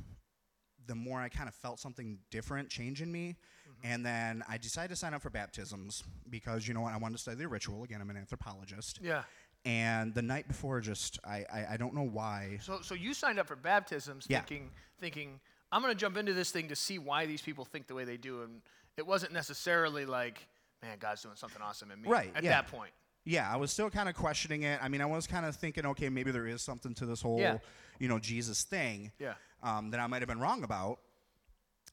the 0.87 0.95
more 0.95 1.19
I 1.19 1.29
kind 1.29 1.47
of 1.47 1.53
felt 1.53 1.79
something 1.79 2.17
different 2.31 2.69
change 2.69 3.01
in 3.01 3.11
me. 3.11 3.37
And 3.83 4.05
then 4.05 4.43
I 4.49 4.57
decided 4.57 4.89
to 4.89 4.95
sign 4.95 5.13
up 5.13 5.21
for 5.21 5.29
baptisms 5.29 6.03
because 6.29 6.67
you 6.67 6.73
know 6.73 6.81
what, 6.81 6.93
I 6.93 6.97
wanted 6.97 7.15
to 7.15 7.21
study 7.21 7.37
the 7.37 7.47
ritual. 7.47 7.83
Again, 7.83 8.01
I'm 8.01 8.09
an 8.09 8.17
anthropologist. 8.17 8.99
Yeah. 9.01 9.23
And 9.65 10.13
the 10.13 10.21
night 10.21 10.47
before, 10.47 10.79
just 10.81 11.19
I, 11.25 11.45
I, 11.53 11.65
I 11.73 11.77
don't 11.77 11.93
know 11.93 12.03
why. 12.07 12.59
So, 12.61 12.79
so 12.81 12.95
you 12.95 13.13
signed 13.13 13.39
up 13.39 13.47
for 13.47 13.55
baptisms 13.55 14.25
Yeah. 14.29 14.39
thinking, 14.39 14.69
thinking, 14.99 15.39
I'm 15.71 15.81
going 15.81 15.93
to 15.93 15.99
jump 15.99 16.17
into 16.17 16.33
this 16.33 16.51
thing 16.51 16.69
to 16.69 16.75
see 16.75 16.97
why 16.97 17.25
these 17.25 17.41
people 17.41 17.65
think 17.65 17.87
the 17.87 17.93
way 17.93 18.05
they 18.05 18.17
do. 18.17 18.41
And 18.43 18.61
it 18.97 19.05
wasn't 19.05 19.33
necessarily 19.33 20.05
like, 20.05 20.47
man, 20.81 20.97
God's 20.99 21.21
doing 21.21 21.35
something 21.35 21.61
awesome 21.61 21.91
in 21.91 22.01
me 22.01 22.09
Right, 22.09 22.31
at 22.35 22.43
yeah. 22.43 22.51
that 22.51 22.67
point. 22.67 22.91
Yeah, 23.25 23.51
I 23.51 23.57
was 23.57 23.71
still 23.71 23.89
kind 23.89 24.07
of 24.09 24.15
questioning 24.15 24.63
it. 24.63 24.79
I 24.81 24.87
mean, 24.87 25.01
I 25.01 25.05
was 25.05 25.27
kind 25.27 25.45
of 25.45 25.55
thinking, 25.55 25.85
okay, 25.87 26.09
maybe 26.09 26.31
there 26.31 26.47
is 26.47 26.61
something 26.61 26.93
to 26.95 27.05
this 27.05 27.21
whole, 27.21 27.39
Yeah. 27.39 27.57
you 27.99 28.07
know, 28.07 28.17
Jesus 28.17 28.63
thing 28.63 29.11
Yeah. 29.19 29.33
um, 29.61 29.91
that 29.91 29.99
I 29.99 30.07
might 30.07 30.21
have 30.21 30.29
been 30.29 30.39
wrong 30.39 30.63
about. 30.63 30.99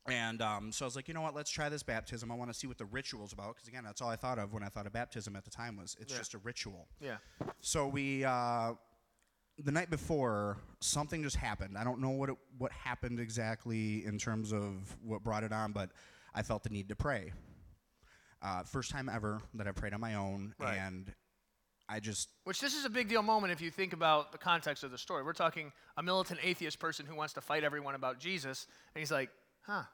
And 0.09 0.41
um, 0.43 0.73
so 0.73 0.85
I 0.85 0.87
was 0.87 0.97
like, 0.97 1.09
you 1.09 1.15
know 1.15 1.21
what? 1.23 1.35
Let's 1.35 1.51
try 1.51 1.69
this 1.69 1.83
baptism. 1.83 2.31
I 2.31 2.35
want 2.35 2.51
to 2.53 2.59
see 2.59 2.67
what 2.67 2.79
the 2.79 2.85
ritual's 2.85 3.33
about 3.33 3.55
because 3.57 3.69
again, 3.69 3.85
that's 3.85 4.01
all 4.01 4.09
I 4.09 4.17
thought 4.17 4.39
of 4.39 4.53
when 4.53 4.63
I 4.63 4.69
thought 4.69 4.87
of 4.87 4.93
baptism 4.93 5.35
at 5.37 5.45
the 5.45 5.51
time 5.51 5.77
was 5.77 5.97
it's 6.01 6.13
Yeah. 6.13 6.19
just 6.19 6.35
a 6.35 6.39
ritual. 6.39 6.89
Yeah. 7.01 7.17
So 7.61 7.87
we, 7.89 8.25
uh, 8.25 8.75
the 9.59 9.73
night 9.73 9.89
before, 9.91 10.59
something 10.81 11.23
just 11.23 11.37
happened. 11.37 11.79
I 11.79 11.85
don't 11.85 12.01
know 12.01 12.11
what 12.11 12.29
it, 12.29 12.37
what 12.59 12.73
happened 12.73 13.19
exactly 13.21 14.05
in 14.05 14.19
terms 14.19 14.53
of 14.53 14.97
what 15.03 15.23
brought 15.23 15.45
it 15.45 15.53
on, 15.53 15.73
but 15.73 15.91
I 16.35 16.43
felt 16.43 16.63
the 16.63 16.69
need 16.71 16.89
to 16.91 16.97
pray. 16.97 17.33
Uh, 18.43 18.63
first 18.65 18.91
time 18.91 19.09
ever 19.09 19.41
that 19.55 19.67
I 19.67 19.73
prayed 19.73 19.95
on 19.95 20.01
my 20.01 20.15
own, 20.15 20.55
Right. 20.59 20.77
and 20.77 21.13
I 21.89 22.01
just 22.01 22.29
Which 22.45 22.61
this 22.61 22.75
is 22.77 22.85
a 22.85 22.91
big 22.91 23.09
deal 23.09 23.23
moment 23.23 23.53
if 23.53 23.61
you 23.63 23.71
think 23.71 23.93
about 23.95 24.31
the 24.33 24.39
context 24.39 24.85
of 24.85 24.91
the 24.91 24.99
story. 24.99 25.23
We're 25.25 25.33
talking 25.33 25.73
a 25.97 26.03
militant 26.03 26.41
atheist 26.43 26.79
person 26.79 27.07
who 27.07 27.15
wants 27.15 27.33
to 27.35 27.41
fight 27.41 27.65
everyone 27.65 27.95
about 27.95 28.19
Jesus, 28.21 28.67
and 28.95 29.01
he's 29.01 29.11
like, 29.11 29.31
huh, 29.63 29.85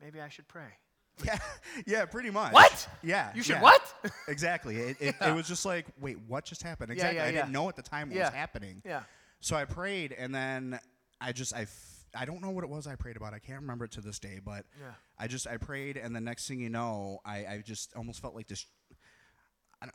maybe 0.00 0.20
I 0.20 0.28
should 0.28 0.48
pray. 0.48 0.68
yeah, 1.24 1.38
yeah, 1.86 2.04
pretty 2.06 2.30
much. 2.30 2.52
What? 2.52 2.88
Yeah, 3.02 3.30
You 3.36 3.42
should 3.44 3.56
yeah. 3.56 3.62
what? 3.62 3.94
exactly. 4.28 4.76
It, 4.78 4.96
it, 5.00 5.14
Yeah. 5.20 5.30
it 5.30 5.34
was 5.34 5.46
just 5.46 5.64
like, 5.64 5.86
wait, 6.00 6.18
what 6.26 6.44
just 6.44 6.62
happened? 6.64 6.90
Exactly. 6.90 7.16
yeah, 7.18 7.22
I 7.22 7.26
yeah. 7.26 7.32
didn't 7.42 7.52
know 7.52 7.68
at 7.68 7.76
the 7.76 7.82
time 7.82 8.08
what 8.08 8.16
Yeah. 8.16 8.24
was 8.26 8.34
happening. 8.34 8.82
yeah. 8.84 9.02
So 9.40 9.54
I 9.56 9.64
prayed, 9.64 10.12
and 10.12 10.34
then 10.34 10.80
I 11.20 11.30
just 11.32 11.54
I, 11.54 11.62
f- 11.62 12.04
I 12.16 12.24
don't 12.24 12.40
know 12.42 12.50
what 12.50 12.64
it 12.64 12.70
was 12.70 12.86
I 12.86 12.96
prayed 12.96 13.16
about. 13.16 13.32
I 13.34 13.38
can't 13.38 13.60
remember 13.60 13.84
it 13.84 13.92
to 13.92 14.00
this 14.00 14.18
day, 14.18 14.40
but 14.44 14.64
Yeah. 14.80 14.92
I 15.18 15.26
just 15.28 15.46
I 15.46 15.56
prayed, 15.58 15.96
and 15.98 16.16
the 16.16 16.20
next 16.20 16.48
thing 16.48 16.58
you 16.60 16.70
know, 16.70 17.20
I, 17.24 17.36
I 17.46 17.62
just 17.64 17.94
almost 17.94 18.20
felt 18.20 18.34
like 18.34 18.48
this. 18.48 18.66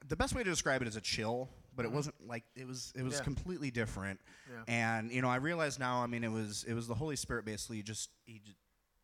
The 0.07 0.15
best 0.15 0.35
way 0.35 0.43
to 0.43 0.49
describe 0.49 0.83
it 0.83 0.87
is 0.87 0.95
a 0.97 1.01
chill, 1.01 1.49
but 1.75 1.83
it 1.83 1.91
wasn't 1.91 2.13
like 2.27 2.43
it 2.55 2.67
was. 2.67 2.93
It 2.95 3.01
was 3.01 3.13
Mm-hmm. 3.15 3.19
Yeah. 3.21 3.23
completely 3.23 3.71
different. 3.71 4.19
Yeah. 4.47 4.63
And 4.67 5.11
you 5.11 5.23
know, 5.23 5.29
I 5.29 5.37
realize 5.37 5.79
now. 5.79 6.03
I 6.03 6.07
mean, 6.07 6.23
it 6.23 6.31
was 6.31 6.63
it 6.67 6.73
was 6.75 6.87
the 6.87 6.93
Holy 6.93 7.15
Spirit 7.15 7.43
basically 7.43 7.81
just 7.81 8.09
he 8.25 8.39
just 8.45 8.57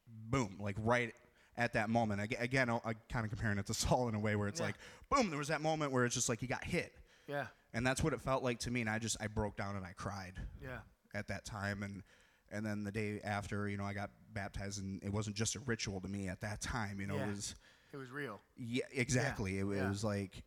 boom 0.08 0.58
like 0.60 0.76
right 0.80 1.14
at 1.58 1.74
that 1.74 1.90
moment. 1.90 2.22
Again, 2.40 2.70
I, 2.70 2.94
kind 3.10 3.24
of 3.26 3.30
comparing 3.30 3.58
it 3.58 3.66
to 3.68 3.74
Saul 3.84 4.10
in 4.10 4.16
a 4.16 4.20
way 4.20 4.36
where 4.36 4.48
it's 4.48 4.60
Yeah. 4.60 4.68
like 4.68 4.76
boom. 5.10 5.30
There 5.30 5.40
was 5.40 5.48
that 5.50 5.62
moment 5.62 5.92
where 5.92 6.06
it's 6.06 6.16
just 6.16 6.30
like 6.30 6.40
he 6.40 6.48
got 6.48 6.64
hit, 6.64 6.94
Yeah. 7.28 7.48
and 7.74 7.86
that's 7.86 8.04
what 8.04 8.14
it 8.14 8.22
felt 8.22 8.44
like 8.44 8.60
to 8.60 8.72
me. 8.72 8.82
And 8.82 8.90
I 8.90 9.00
just 9.00 9.18
I 9.22 9.28
broke 9.28 9.56
down 9.56 9.76
and 9.76 9.86
I 9.86 9.94
cried 9.94 10.34
Yeah. 10.62 10.80
at 11.14 11.28
that 11.30 11.46
time 11.46 11.84
and 11.84 12.04
and 12.52 12.64
then 12.66 12.84
the 12.84 12.92
day 12.92 13.20
after 13.24 13.68
you 13.68 13.76
know 13.76 13.84
i 13.86 13.92
got 13.92 14.12
baptized 14.32 14.80
and 14.80 15.02
it 15.04 15.12
wasn't 15.12 15.36
just 15.36 15.56
a 15.56 15.60
ritual 15.62 16.00
to 16.00 16.08
me 16.08 16.28
at 16.28 16.40
that 16.42 16.62
time 16.62 17.00
you 17.02 17.08
know 17.08 17.16
Yeah. 17.16 17.26
it 17.26 17.30
was 17.36 17.56
It 17.92 17.98
was 17.98 18.12
real. 18.12 18.40
yeah 18.56 18.84
exactly 18.94 19.58
it, 19.58 19.66
it 19.66 19.76
yeah. 19.78 19.90
was 19.90 20.04
like 20.04 20.44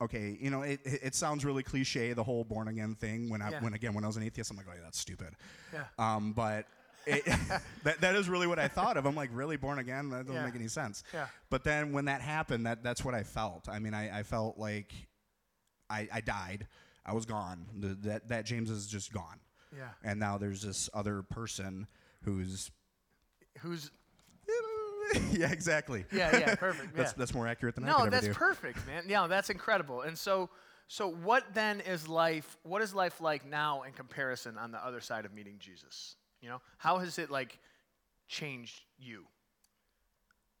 okay 0.00 0.36
you 0.40 0.50
know 0.50 0.62
it, 0.62 0.80
it, 0.84 1.14
sounds 1.14 1.44
really 1.44 1.62
cliche 1.62 2.12
the 2.12 2.24
whole 2.24 2.42
born 2.42 2.66
again 2.66 2.96
thing 2.96 3.30
when 3.30 3.40
i 3.40 3.50
Yeah. 3.50 3.60
when 3.62 3.72
again 3.72 3.94
when 3.94 4.02
i 4.02 4.08
was 4.08 4.16
an 4.16 4.24
atheist 4.24 4.50
i'm 4.50 4.56
like 4.56 4.66
oh 4.68 4.74
yeah 4.74 4.80
that's 4.82 4.98
stupid 4.98 5.34
Yeah. 5.72 5.84
um 5.96 6.32
but 6.32 6.66
it, 7.06 7.24
that, 7.84 8.00
that 8.00 8.14
is 8.16 8.28
really 8.28 8.46
what 8.46 8.58
I 8.58 8.68
thought 8.68 8.96
of. 8.96 9.06
I'm 9.06 9.14
like, 9.14 9.30
really 9.32 9.56
born 9.56 9.78
again? 9.78 10.10
That 10.10 10.26
doesn't 10.26 10.34
Yeah. 10.34 10.44
make 10.46 10.54
any 10.56 10.68
sense. 10.68 11.02
Yeah. 11.14 11.26
But 11.50 11.64
then 11.64 11.92
when 11.92 12.06
that 12.06 12.20
happened, 12.20 12.66
that 12.66 12.82
that's 12.82 13.04
what 13.04 13.14
I 13.14 13.22
felt. 13.22 13.68
I 13.68 13.78
mean, 13.78 13.94
I, 13.94 14.18
I 14.20 14.22
felt 14.22 14.58
like 14.58 14.92
I, 15.90 16.08
I 16.12 16.20
died. 16.20 16.66
I 17.06 17.12
was 17.14 17.24
gone. 17.24 17.66
The, 17.78 17.88
that 18.08 18.28
that 18.28 18.44
James 18.44 18.68
is 18.70 18.86
just 18.86 19.12
gone 19.12 19.40
Yeah. 19.74 19.88
and 20.04 20.20
now 20.20 20.36
there's 20.36 20.60
this 20.60 20.90
other 20.92 21.22
person 21.22 21.86
who's 22.24 22.70
Who's 23.60 23.90
yeah 25.32 25.50
exactly 25.50 26.04
Yeah, 26.12 26.36
yeah, 26.36 26.54
perfect, 26.56 26.94
that's 26.94 27.12
yeah. 27.12 27.14
that's 27.16 27.32
more 27.32 27.46
accurate 27.46 27.74
than 27.76 27.84
I 27.84 27.88
No, 27.88 27.94
could 27.98 28.02
ever 28.08 28.10
that's 28.10 28.26
do. 28.26 28.34
perfect, 28.34 28.86
man. 28.86 29.04
Yeah, 29.08 29.26
that's 29.26 29.48
incredible. 29.48 30.02
And 30.02 30.18
so 30.18 30.50
so 30.86 31.08
what 31.10 31.54
then 31.54 31.80
is 31.80 32.06
life 32.08 32.58
what 32.62 32.82
is 32.82 32.94
life 32.94 33.20
like 33.22 33.46
now 33.46 33.82
in 33.82 33.92
comparison 33.94 34.58
on 34.58 34.70
the 34.70 34.84
other 34.84 35.00
side 35.00 35.24
of 35.24 35.32
meeting 35.32 35.56
Jesus? 35.58 36.16
You 36.40 36.48
know? 36.48 36.60
How 36.78 36.98
has 36.98 37.18
it 37.18 37.30
like 37.30 37.58
changed 38.28 38.82
you? 38.98 39.26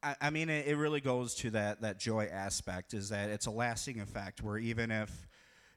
I, 0.02 0.14
I 0.20 0.30
mean 0.30 0.48
it, 0.48 0.66
it 0.66 0.76
really 0.76 1.00
goes 1.00 1.34
to 1.36 1.50
that 1.50 1.80
that 1.82 1.98
joy 1.98 2.28
aspect 2.32 2.94
is 2.94 3.08
that 3.10 3.30
it's 3.30 3.46
a 3.46 3.50
lasting 3.50 4.00
effect 4.00 4.42
where 4.42 4.58
even 4.58 4.90
if 4.90 5.28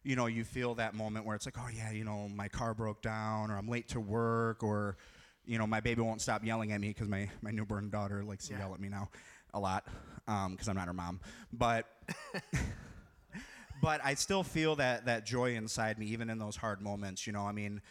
you 0.04 0.16
know 0.16 0.28
you 0.28 0.44
feel 0.44 0.76
that 0.76 0.94
moment 0.94 1.26
where 1.26 1.36
it's 1.36 1.46
like 1.46 1.58
oh 1.58 1.68
yeah 1.76 1.92
you 1.92 2.04
know 2.04 2.28
my 2.30 2.48
car 2.48 2.74
broke 2.74 3.02
down 3.02 3.50
or 3.52 3.58
I'm 3.58 3.68
late 3.68 3.88
to 3.90 4.00
work 4.00 4.64
or 4.64 4.98
you 5.46 5.58
know 5.58 5.66
my 5.66 5.80
baby 5.80 6.02
won't 6.02 6.22
stop 6.22 6.44
yelling 6.46 6.72
at 6.72 6.80
me 6.80 6.90
because 6.90 7.08
my 7.08 7.30
my 7.42 7.52
newborn 7.52 7.90
daughter 7.90 8.24
likes 8.24 8.48
to 8.48 8.54
Yeah. 8.54 8.60
yell 8.60 8.74
at 8.74 8.80
me 8.80 8.90
now 8.90 9.10
a 9.54 9.60
lot 9.60 9.88
um, 10.28 10.52
because 10.52 10.68
I'm 10.68 10.76
not 10.76 10.88
her 10.88 10.94
mom 10.94 11.20
but 11.52 11.88
but 13.82 14.02
I 14.04 14.14
still 14.14 14.44
feel 14.44 14.76
that 14.76 15.06
that 15.06 15.26
joy 15.26 15.56
inside 15.56 15.98
me, 15.98 16.08
even 16.08 16.30
in 16.30 16.38
those 16.38 16.56
hard 16.56 16.82
moments. 16.82 17.26
You 17.26 17.34
know, 17.34 17.46
I 17.46 17.52
mean, 17.52 17.82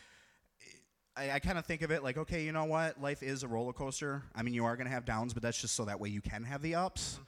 I, 1.21 1.33
I 1.33 1.39
kind 1.39 1.59
of 1.59 1.67
think 1.67 1.83
of 1.83 1.91
it 1.91 2.03
like, 2.03 2.17
okay, 2.17 2.43
you 2.45 2.53
know 2.53 2.65
what? 2.65 3.01
Life 3.01 3.23
is 3.23 3.43
a 3.43 3.49
roller 3.49 3.73
coaster. 3.75 4.23
I 4.35 4.43
mean, 4.43 4.55
you 4.55 4.65
are 4.65 4.75
going 4.77 4.87
to 4.87 4.93
have 4.93 5.05
downs, 5.05 5.35
but 5.35 5.43
that's 5.43 5.61
just 5.61 5.75
so 5.75 5.85
that 5.85 6.01
way 6.01 6.09
you 6.09 6.23
can 6.23 6.45
have 6.45 6.63
the 6.63 6.75
ups. 6.75 7.21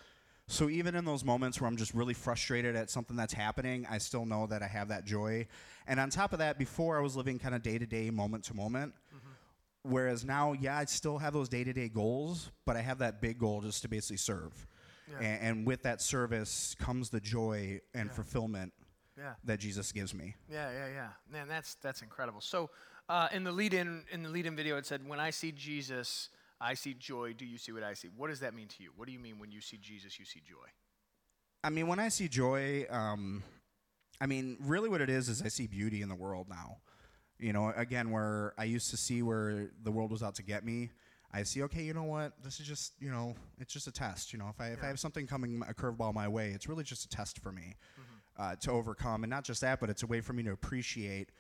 So 0.49 0.68
even 0.70 0.94
in 0.94 1.04
those 1.04 1.25
moments 1.25 1.61
where 1.61 1.68
I'm 1.68 1.76
just 1.76 1.94
really 1.94 2.14
frustrated 2.14 2.75
at 2.75 2.90
something 2.90 3.16
that's 3.16 3.32
happening, 3.34 3.87
I 3.90 3.99
still 3.99 4.25
know 4.25 4.46
that 4.46 4.62
I 4.62 4.66
have 4.66 4.88
that 4.88 5.04
joy. 5.04 5.46
And 5.87 6.00
on 6.00 6.11
top 6.11 6.32
of 6.32 6.38
that, 6.38 6.58
before 6.58 6.99
I 6.99 7.02
was 7.02 7.16
living 7.16 7.38
kind 7.38 7.54
of 7.54 7.62
day 7.62 7.78
to 7.78 7.87
day, 7.87 8.11
moment 8.11 8.44
to 8.44 8.54
moment. 8.54 8.94
Whereas 9.84 10.25
now, 10.25 10.52
yeah, 10.52 10.78
I 10.78 10.84
still 10.84 11.18
have 11.18 11.32
those 11.32 11.49
day 11.49 11.64
to 11.64 11.72
day 11.72 11.88
goals, 11.88 12.50
but 12.64 12.76
I 12.76 12.80
have 12.82 12.99
that 12.99 13.20
big 13.20 13.38
goal 13.38 13.61
just 13.61 13.82
to 13.82 13.88
basically 13.88 14.16
serve. 14.16 14.66
Yeah. 15.11 15.26
And, 15.26 15.42
and 15.42 15.66
with 15.66 15.82
that 15.82 16.00
service 16.00 16.76
comes 16.78 17.11
the 17.11 17.18
joy 17.20 17.80
and 17.92 18.11
fulfillment 18.12 18.72
Yeah. 19.18 19.32
that 19.44 19.58
Jesus 19.58 19.90
gives 19.90 20.14
me. 20.14 20.37
Yeah, 20.49 20.70
yeah, 20.70 20.87
yeah. 20.88 21.08
Man, 21.28 21.49
that's 21.49 21.75
that's 21.82 22.00
incredible. 22.02 22.40
So, 22.40 22.70
uh, 23.09 23.28
in 23.32 23.44
the 23.44 23.52
lead 23.52 23.75
in 23.75 24.04
in 24.12 24.23
the 24.23 24.28
lead 24.28 24.47
in 24.47 24.56
video, 24.56 24.76
it 24.76 24.87
said, 24.87 25.06
"When 25.06 25.21
I 25.21 25.30
see 25.30 25.52
Jesus, 25.52 26.28
I 26.61 26.75
see 26.75 26.94
joy. 26.94 27.32
Do 27.32 27.44
you 27.44 27.59
see 27.59 27.73
what 27.73 27.82
I 27.82 27.94
see?" 27.94 28.09
What 28.09 28.28
does 28.28 28.40
that 28.40 28.54
mean 28.54 28.68
to 28.68 28.82
you? 28.82 28.90
What 28.97 29.06
do 29.06 29.12
you 29.12 29.18
mean 29.18 29.38
when 29.38 29.50
you 29.52 29.61
see 29.61 29.76
Jesus, 29.76 30.18
you 30.18 30.25
see 30.25 30.40
joy? 30.40 30.68
I 31.64 31.71
mean, 31.71 31.87
when 31.87 31.99
I 31.99 32.09
see 32.09 32.28
joy, 32.28 32.87
um, 32.90 33.42
I 34.21 34.26
mean, 34.26 34.56
really 34.61 34.88
what 34.88 35.00
it 35.00 35.11
is 35.11 35.28
is 35.28 35.42
I 35.42 35.49
see 35.49 35.66
beauty 35.66 36.02
in 36.02 36.09
the 36.09 36.14
world 36.14 36.49
now. 36.49 36.78
You 37.38 37.52
know, 37.52 37.73
again, 37.76 38.11
where 38.11 38.54
I 38.59 38.64
used 38.64 38.90
to 38.90 38.97
see 38.97 39.23
where 39.23 39.71
the 39.82 39.90
world 39.90 40.11
was 40.11 40.23
out 40.23 40.37
to 40.37 40.42
get 40.42 40.64
me, 40.64 40.90
I 41.32 41.42
see, 41.44 41.62
okay, 41.62 41.82
you 41.82 41.94
know 41.94 42.04
what? 42.04 42.32
This 42.44 42.61
is 42.61 42.66
just, 42.66 42.92
you 43.00 43.11
know, 43.11 43.35
it's 43.59 43.73
just 43.73 43.87
a 43.87 43.92
test. 43.92 44.32
You 44.32 44.38
know, 44.38 44.49
if 44.49 44.61
I 44.61 44.68
if 44.68 44.82
I 44.82 44.87
have 44.87 45.00
something 45.00 45.26
coming 45.26 45.62
a 45.68 45.73
curveball 45.73 46.14
my 46.14 46.28
way, 46.28 46.50
it's 46.50 46.68
really 46.68 46.85
just 46.85 47.04
a 47.04 47.09
test 47.09 47.38
for 47.38 47.52
me 47.52 47.76
uh, 48.38 48.56
to 48.56 48.71
overcome, 48.71 49.25
and 49.25 49.30
not 49.30 49.44
just 49.44 49.61
that, 49.62 49.80
but 49.80 49.88
it's 49.88 50.02
a 50.02 50.06
way 50.06 50.21
for 50.21 50.35
me 50.35 50.42
to 50.42 50.52
appreciate 50.52 51.30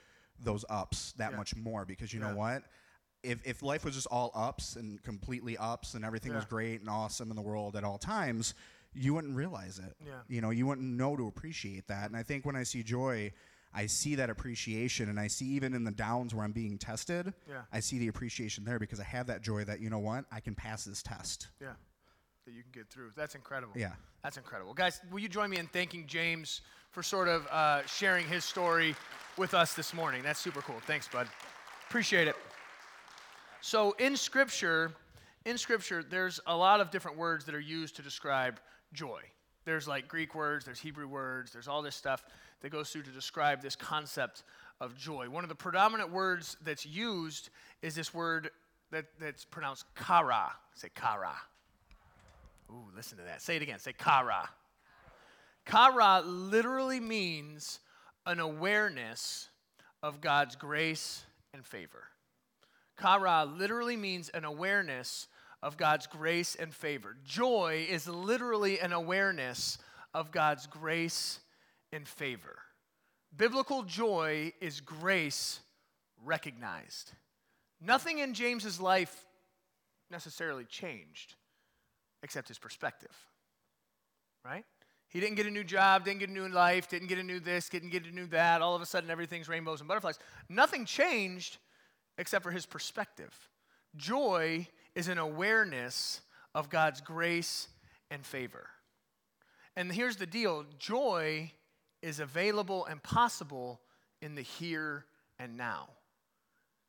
those 0.40 0.64
ups 0.68 1.12
that 1.12 1.32
Yeah. 1.32 1.36
much 1.36 1.54
more. 1.56 1.84
Because 1.84 2.12
you 2.12 2.20
Yeah. 2.20 2.30
know 2.30 2.36
what? 2.36 2.64
If 3.22 3.46
if 3.46 3.62
life 3.62 3.84
was 3.84 3.94
just 3.94 4.08
all 4.08 4.30
ups 4.34 4.74
and 4.76 5.00
completely 5.02 5.56
ups 5.56 5.94
and 5.94 6.04
everything 6.04 6.34
was 6.34 6.44
great 6.44 6.80
and 6.80 6.88
awesome 6.90 7.30
in 7.30 7.36
the 7.36 7.42
world 7.42 7.76
at 7.76 7.84
all 7.84 7.98
times, 7.98 8.54
you 8.94 9.14
wouldn't 9.14 9.36
realize 9.36 9.78
it. 9.78 9.96
Yeah. 10.04 10.22
You 10.28 10.40
know, 10.40 10.50
you 10.50 10.66
wouldn't 10.66 10.86
know 10.86 11.16
to 11.16 11.26
appreciate 11.28 11.86
that. 11.88 12.06
And 12.06 12.16
I 12.16 12.22
think 12.24 12.44
when 12.44 12.56
I 12.56 12.64
see 12.64 12.82
joy, 12.82 13.32
I 13.72 13.86
see 13.86 14.16
that 14.16 14.28
appreciation 14.28 15.08
and 15.08 15.18
I 15.18 15.28
see 15.28 15.46
even 15.46 15.72
in 15.72 15.84
the 15.84 15.92
downs 15.92 16.34
where 16.34 16.44
I'm 16.44 16.52
being 16.52 16.76
tested, 16.78 17.32
Yeah. 17.48 17.64
I 17.72 17.80
see 17.80 17.98
the 17.98 18.08
appreciation 18.08 18.64
there 18.64 18.78
because 18.78 19.00
I 19.00 19.04
have 19.04 19.28
that 19.28 19.40
joy 19.40 19.64
that, 19.64 19.80
you 19.80 19.88
know 19.88 20.00
what, 20.00 20.26
I 20.30 20.40
can 20.40 20.54
pass 20.54 20.84
this 20.84 21.02
test. 21.02 21.48
Yeah, 21.60 21.76
that 22.44 22.52
you 22.52 22.62
can 22.64 22.72
get 22.72 22.90
through. 22.90 23.12
That's 23.16 23.34
incredible. 23.34 23.72
Yeah. 23.78 23.94
That's 24.22 24.36
incredible. 24.36 24.74
Guys, 24.74 25.00
will 25.10 25.20
you 25.20 25.28
join 25.28 25.48
me 25.48 25.56
in 25.58 25.68
thanking 25.68 26.06
James 26.06 26.60
for 26.92 27.02
sort 27.02 27.26
of 27.26 27.46
uh, 27.48 27.84
sharing 27.86 28.26
his 28.26 28.44
story 28.44 28.94
with 29.36 29.54
us 29.54 29.74
this 29.74 29.92
morning? 29.94 30.22
That's 30.22 30.38
super 30.38 30.60
cool. 30.60 30.76
Thanks, 30.86 31.08
bud. 31.08 31.26
Appreciate 31.88 32.28
it. 32.28 32.36
So 33.62 33.92
in 33.92 34.16
Scripture, 34.16 34.92
in 35.44 35.56
Scripture, 35.58 36.02
there's 36.02 36.38
a 36.46 36.56
lot 36.56 36.80
of 36.80 36.90
different 36.90 37.16
words 37.16 37.44
that 37.46 37.54
are 37.54 37.60
used 37.60 37.96
to 37.96 38.02
describe 38.02 38.60
joy. 38.92 39.20
There's 39.64 39.88
like 39.88 40.08
Greek 40.08 40.34
words, 40.34 40.64
there's 40.64 40.80
Hebrew 40.80 41.08
words, 41.08 41.52
there's 41.52 41.68
all 41.68 41.82
this 41.82 41.96
stuff 41.96 42.24
that 42.60 42.70
goes 42.70 42.90
through 42.90 43.02
to 43.02 43.10
describe 43.10 43.62
this 43.62 43.76
concept 43.76 44.42
of 44.80 44.96
joy. 44.96 45.30
One 45.30 45.44
of 45.44 45.48
the 45.48 45.54
predominant 45.54 46.10
words 46.10 46.56
that's 46.64 46.84
used 46.84 47.50
is 47.80 47.94
this 47.94 48.12
word 48.12 48.50
that, 48.90 49.06
that's 49.20 49.44
pronounced 49.44 49.86
kara. 49.94 50.52
Say 50.74 50.88
kara. 50.94 51.34
Ooh, 52.70 52.84
listen 52.94 53.16
to 53.18 53.24
that. 53.24 53.40
Say 53.40 53.56
it 53.56 53.62
again. 53.62 53.78
Say 53.78 53.92
kara. 53.92 54.48
Kara 55.64 56.22
literally 56.24 57.00
means 57.00 57.80
an 58.26 58.40
awareness 58.40 59.48
of 60.02 60.20
God's 60.20 60.56
grace 60.56 61.24
and 61.54 61.64
favor. 61.64 62.04
Kara 62.98 63.44
literally 63.44 63.96
means 63.96 64.28
an 64.30 64.44
awareness 64.44 65.28
of 65.62 65.76
God's 65.76 66.06
grace 66.06 66.54
and 66.56 66.74
favor. 66.74 67.16
Joy 67.24 67.86
is 67.88 68.08
literally 68.08 68.80
an 68.80 68.92
awareness 68.92 69.78
of 70.14 70.32
God's 70.32 70.66
grace 70.66 71.40
and 71.92 72.06
favor. 72.06 72.58
Biblical 73.36 73.82
joy 73.82 74.52
is 74.60 74.80
grace 74.80 75.60
recognized. 76.24 77.12
Nothing 77.80 78.18
in 78.18 78.34
James's 78.34 78.80
life 78.80 79.26
necessarily 80.10 80.64
changed 80.64 81.34
except 82.22 82.48
his 82.48 82.58
perspective. 82.58 83.16
Right? 84.44 84.64
He 85.12 85.20
didn't 85.20 85.36
get 85.36 85.46
a 85.46 85.50
new 85.50 85.62
job, 85.62 86.06
didn't 86.06 86.20
get 86.20 86.30
a 86.30 86.32
new 86.32 86.48
life, 86.48 86.88
didn't 86.88 87.08
get 87.08 87.18
a 87.18 87.22
new 87.22 87.38
this, 87.38 87.68
didn't 87.68 87.90
get 87.90 88.06
a 88.06 88.10
new 88.10 88.26
that. 88.28 88.62
All 88.62 88.74
of 88.74 88.80
a 88.80 88.86
sudden, 88.86 89.10
everything's 89.10 89.46
rainbows 89.46 89.80
and 89.80 89.88
butterflies. 89.88 90.18
Nothing 90.48 90.86
changed 90.86 91.58
except 92.16 92.42
for 92.42 92.50
his 92.50 92.64
perspective. 92.64 93.32
Joy 93.94 94.66
is 94.94 95.08
an 95.08 95.18
awareness 95.18 96.22
of 96.54 96.70
God's 96.70 97.02
grace 97.02 97.68
and 98.10 98.24
favor. 98.24 98.68
And 99.76 99.92
here's 99.92 100.16
the 100.16 100.26
deal 100.26 100.64
joy 100.78 101.52
is 102.00 102.18
available 102.18 102.86
and 102.86 103.02
possible 103.02 103.80
in 104.22 104.34
the 104.34 104.42
here 104.42 105.04
and 105.38 105.58
now. 105.58 105.88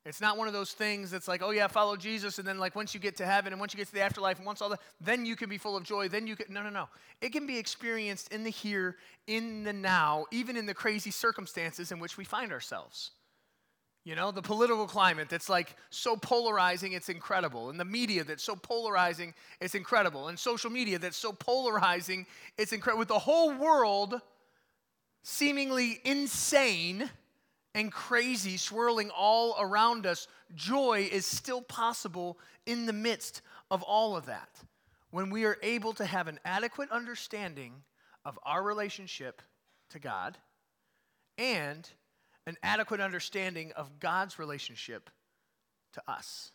It's 0.06 0.20
not 0.20 0.38
one 0.38 0.48
of 0.48 0.54
those 0.54 0.74
things 0.74 1.12
that's 1.12 1.30
like, 1.30 1.42
oh 1.42 1.52
yeah, 1.52 1.68
follow 1.68 1.96
Jesus, 1.96 2.38
and 2.38 2.46
then 2.46 2.60
like 2.60 2.76
once 2.76 2.94
you 2.94 3.00
get 3.00 3.16
to 3.18 3.26
heaven 3.26 3.54
and 3.54 3.60
once 3.60 3.74
you 3.74 3.78
get 3.78 3.88
to 3.88 3.94
the 3.94 4.02
afterlife 4.02 4.38
and 4.38 4.46
once 4.46 4.62
all 4.62 4.70
that, 4.70 4.82
then 5.00 5.26
you 5.26 5.38
can 5.38 5.50
be 5.50 5.58
full 5.58 5.78
of 5.78 5.84
joy. 5.84 6.10
Then 6.10 6.28
you 6.28 6.36
can 6.36 6.54
no, 6.54 6.62
no, 6.62 6.70
no. 6.70 6.90
It 7.22 7.32
can 7.32 7.48
be 7.48 7.58
experienced 7.58 8.34
in 8.34 8.44
the 8.44 8.50
here, 8.50 8.98
in 9.28 9.64
the 9.64 9.72
now, 9.72 10.26
even 10.32 10.58
in 10.58 10.66
the 10.66 10.74
crazy 10.74 11.12
circumstances 11.12 11.92
in 11.92 12.00
which 12.00 12.18
we 12.18 12.26
find 12.26 12.52
ourselves. 12.52 13.12
You 14.04 14.16
know, 14.16 14.32
the 14.32 14.42
political 14.42 14.86
climate 14.86 15.30
that's 15.30 15.48
like 15.48 15.78
so 15.90 16.18
polarizing, 16.18 16.92
it's 16.92 17.08
incredible. 17.08 17.70
And 17.70 17.80
the 17.80 17.86
media 17.86 18.26
that's 18.26 18.44
so 18.44 18.58
polarizing, 18.58 19.34
it's 19.62 19.76
incredible. 19.76 20.28
And 20.28 20.38
social 20.38 20.70
media 20.70 21.00
that's 21.00 21.16
so 21.16 21.32
polarizing, 21.32 22.26
it's 22.58 22.74
incredible. 22.74 23.00
With 23.00 23.08
the 23.08 23.20
whole 23.20 23.54
world 23.54 24.20
seemingly 25.24 26.02
insane 26.04 27.10
and 27.76 27.92
crazy 27.92 28.58
swirling 28.58 29.10
all 29.10 29.56
around 29.60 30.06
us, 30.06 30.28
joy 30.56 31.08
is 31.12 31.26
still 31.26 31.62
possible 31.62 32.38
in 32.66 32.86
the 32.86 32.94
midst 32.94 33.42
of 33.72 33.82
all 33.84 34.16
of 34.16 34.28
that. 34.28 34.50
When 35.12 35.30
we 35.30 35.46
are 35.46 35.58
able 35.62 35.94
to 35.94 36.06
have 36.06 36.28
an 36.28 36.40
adequate 36.46 36.92
understanding 36.92 37.74
of 38.26 38.40
our 38.44 38.64
relationship 38.64 39.42
to 39.90 40.00
God 40.00 40.38
and 41.38 41.90
an 42.46 42.58
adequate 42.62 43.00
understanding 43.00 43.72
of 43.76 44.00
God's 44.00 44.38
relationship 44.38 45.10
to 45.94 46.02
us. 46.08 46.52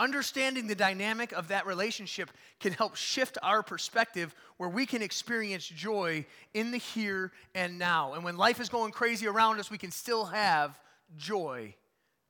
Understanding 0.00 0.66
the 0.66 0.74
dynamic 0.74 1.32
of 1.32 1.48
that 1.48 1.66
relationship 1.66 2.30
can 2.58 2.72
help 2.72 2.96
shift 2.96 3.36
our 3.42 3.62
perspective 3.62 4.34
where 4.56 4.70
we 4.70 4.86
can 4.86 5.02
experience 5.02 5.66
joy 5.66 6.24
in 6.54 6.70
the 6.70 6.78
here 6.78 7.32
and 7.54 7.78
now. 7.78 8.14
And 8.14 8.24
when 8.24 8.38
life 8.38 8.60
is 8.60 8.70
going 8.70 8.92
crazy 8.92 9.26
around 9.26 9.60
us, 9.60 9.70
we 9.70 9.76
can 9.76 9.90
still 9.90 10.24
have 10.24 10.80
joy 11.18 11.74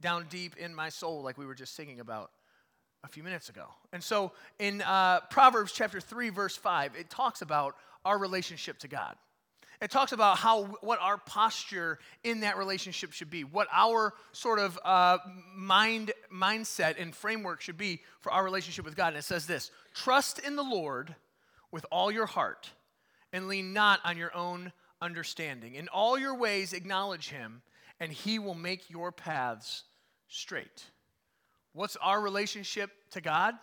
down 0.01 0.27
deep 0.29 0.57
in 0.57 0.75
my 0.75 0.89
soul, 0.89 1.23
like 1.23 1.39
we 1.39 1.47
were 1.47 1.55
just 1.55 1.77
singing 1.77 2.01
about 2.01 2.33
a 3.05 3.09
few 3.09 3.23
minutes 3.23 3.51
ago. 3.51 3.67
And 3.93 4.03
so 4.03 4.33
in 4.59 4.83
uh, 4.83 5.21
Proverbs 5.31 5.71
chapter 5.71 6.01
3, 6.01 6.31
verse 6.31 6.57
5, 6.57 6.97
it 6.99 7.09
talks 7.09 7.41
about 7.41 7.77
our 8.05 8.19
relationship 8.19 8.79
to 8.79 8.89
God. 8.89 9.15
It 9.81 9.91
talks 9.91 10.13
about 10.13 10.37
how 10.37 10.65
what 10.83 11.01
our 11.01 11.17
posture 11.17 11.99
in 12.23 12.41
that 12.41 12.59
relationship 12.59 13.13
should 13.13 13.31
be, 13.31 13.45
what 13.45 13.67
our 13.73 14.13
sort 14.33 14.59
of 14.59 14.79
uh, 14.85 15.19
mind 15.57 16.13
mindset 16.33 17.01
and 17.01 17.15
framework 17.15 17.63
should 17.63 17.79
be 17.79 18.03
for 18.21 18.31
our 18.31 18.45
relationship 18.45 18.85
with 18.85 18.95
God. 18.95 19.09
And 19.09 19.17
it 19.17 19.25
says 19.25 19.47
this: 19.47 19.71
trust 19.95 20.39
in 20.39 20.57
the 20.57 20.63
Lord 20.63 21.15
with 21.73 21.87
all 21.91 22.13
your 22.13 22.27
heart, 22.27 22.71
and 23.33 23.49
lean 23.49 23.73
not 23.73 24.01
on 24.05 24.19
your 24.19 24.37
own 24.37 24.73
understanding. 25.01 25.77
In 25.77 25.89
all 25.89 26.19
your 26.19 26.35
ways 26.35 26.75
acknowledge 26.75 27.31
Him, 27.31 27.63
and 27.99 28.13
He 28.13 28.39
will 28.39 28.55
make 28.55 28.91
your 28.91 29.13
paths 29.13 29.85
straight. 30.29 30.85
What's 31.73 31.97
our 31.97 32.21
relationship 32.21 32.91
to 33.13 33.23
God? 33.23 33.55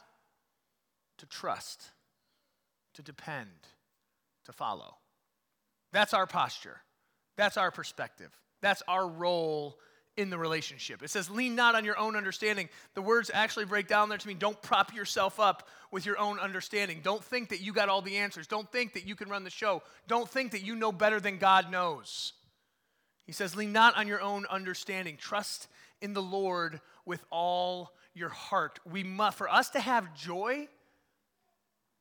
To 1.19 1.25
trust, 1.27 1.91
to 2.95 3.03
depend, 3.03 3.49
to 4.45 4.51
follow. 4.51 4.95
That's 5.91 6.13
our 6.13 6.27
posture. 6.27 6.81
That's 7.37 7.57
our 7.57 7.71
perspective. 7.71 8.31
That's 8.61 8.83
our 8.87 9.07
role 9.07 9.77
in 10.17 10.31
the 10.31 10.37
relationship. 10.37 11.03
It 11.03 11.11
says, 11.11 11.29
lean 11.29 11.55
not 11.55 11.75
on 11.75 11.85
your 11.85 11.97
own 11.97 12.15
understanding. 12.15 12.69
The 12.95 13.03
words 13.03 13.29
actually 13.31 13.65
break 13.65 13.87
down 13.87 14.09
there 14.09 14.17
to 14.17 14.27
mean 14.27 14.39
don't 14.39 14.59
prop 14.63 14.93
yourself 14.95 15.39
up 15.39 15.67
with 15.91 16.07
your 16.07 16.17
own 16.17 16.39
understanding. 16.39 17.01
Don't 17.03 17.23
think 17.23 17.49
that 17.49 17.61
you 17.61 17.71
got 17.71 17.87
all 17.87 18.01
the 18.01 18.17
answers. 18.17 18.47
Don't 18.47 18.69
think 18.71 18.93
that 18.93 19.07
you 19.07 19.15
can 19.15 19.29
run 19.29 19.43
the 19.43 19.51
show. 19.51 19.83
Don't 20.07 20.27
think 20.27 20.51
that 20.51 20.63
you 20.63 20.75
know 20.75 20.91
better 20.91 21.19
than 21.19 21.37
God 21.37 21.71
knows. 21.71 22.33
He 23.27 23.31
says, 23.31 23.55
lean 23.55 23.71
not 23.71 23.95
on 23.95 24.07
your 24.07 24.21
own 24.21 24.47
understanding. 24.49 25.17
Trust 25.17 25.67
in 26.01 26.13
the 26.13 26.21
Lord 26.21 26.81
with 27.05 27.23
all 27.29 27.91
your 28.15 28.29
heart. 28.29 28.79
We 28.91 29.03
must, 29.03 29.37
for 29.37 29.47
us 29.47 29.69
to 29.71 29.79
have 29.79 30.15
joy, 30.15 30.67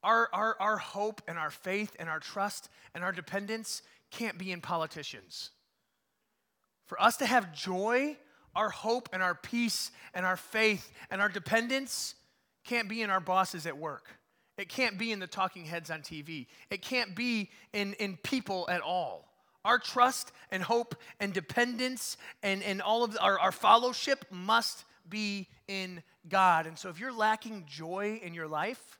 our, 0.03 0.29
our, 0.33 0.57
our 0.61 0.77
hope 0.77 1.23
and 1.27 1.39
our 1.39 1.51
faith 1.51 1.95
and 1.99 2.09
our 2.09 2.21
trust 2.21 2.69
and 2.95 3.03
our 3.03 3.13
dependence 3.13 3.83
can't 4.11 4.39
be 4.39 4.53
in 4.53 4.61
politicians. 4.61 5.51
For 6.87 7.01
us 7.03 7.17
to 7.19 7.27
have 7.27 7.53
joy, 7.53 8.17
our 8.55 8.71
hope 8.71 9.09
and 9.13 9.23
our 9.23 9.35
peace 9.35 9.91
and 10.15 10.25
our 10.25 10.37
faith 10.37 10.91
and 11.11 11.21
our 11.21 11.29
dependence 11.29 12.15
can't 12.65 12.89
be 12.89 13.03
in 13.03 13.11
our 13.11 13.21
bosses 13.21 13.67
at 13.67 13.77
work. 13.77 14.09
It 14.57 14.69
can't 14.69 14.99
be 14.99 15.13
in 15.13 15.19
the 15.19 15.27
talking 15.27 15.65
heads 15.65 15.91
on 15.91 16.01
TV. 16.01 16.47
It 16.71 16.81
can't 16.83 17.15
be 17.15 17.51
in, 17.73 17.93
in 17.95 18.17
people 18.17 18.67
at 18.71 18.81
all. 18.81 19.29
Our 19.65 19.79
trust 19.79 20.33
and 20.51 20.63
hope 20.63 20.95
and 21.21 21.33
dependence 21.33 22.17
and, 22.43 22.63
and 22.63 22.81
all 22.81 23.05
of 23.05 23.13
the, 23.13 23.21
our, 23.21 23.39
our 23.39 23.53
fellowship 23.53 24.25
must 24.31 24.85
be 25.09 25.49
in 25.69 26.03
God. 26.29 26.67
And 26.67 26.79
so 26.79 26.89
if 26.89 27.01
you're 27.01 27.13
lacking 27.13 27.65
joy 27.67 28.21
in 28.23 28.33
your 28.33 28.49
life, 28.49 28.99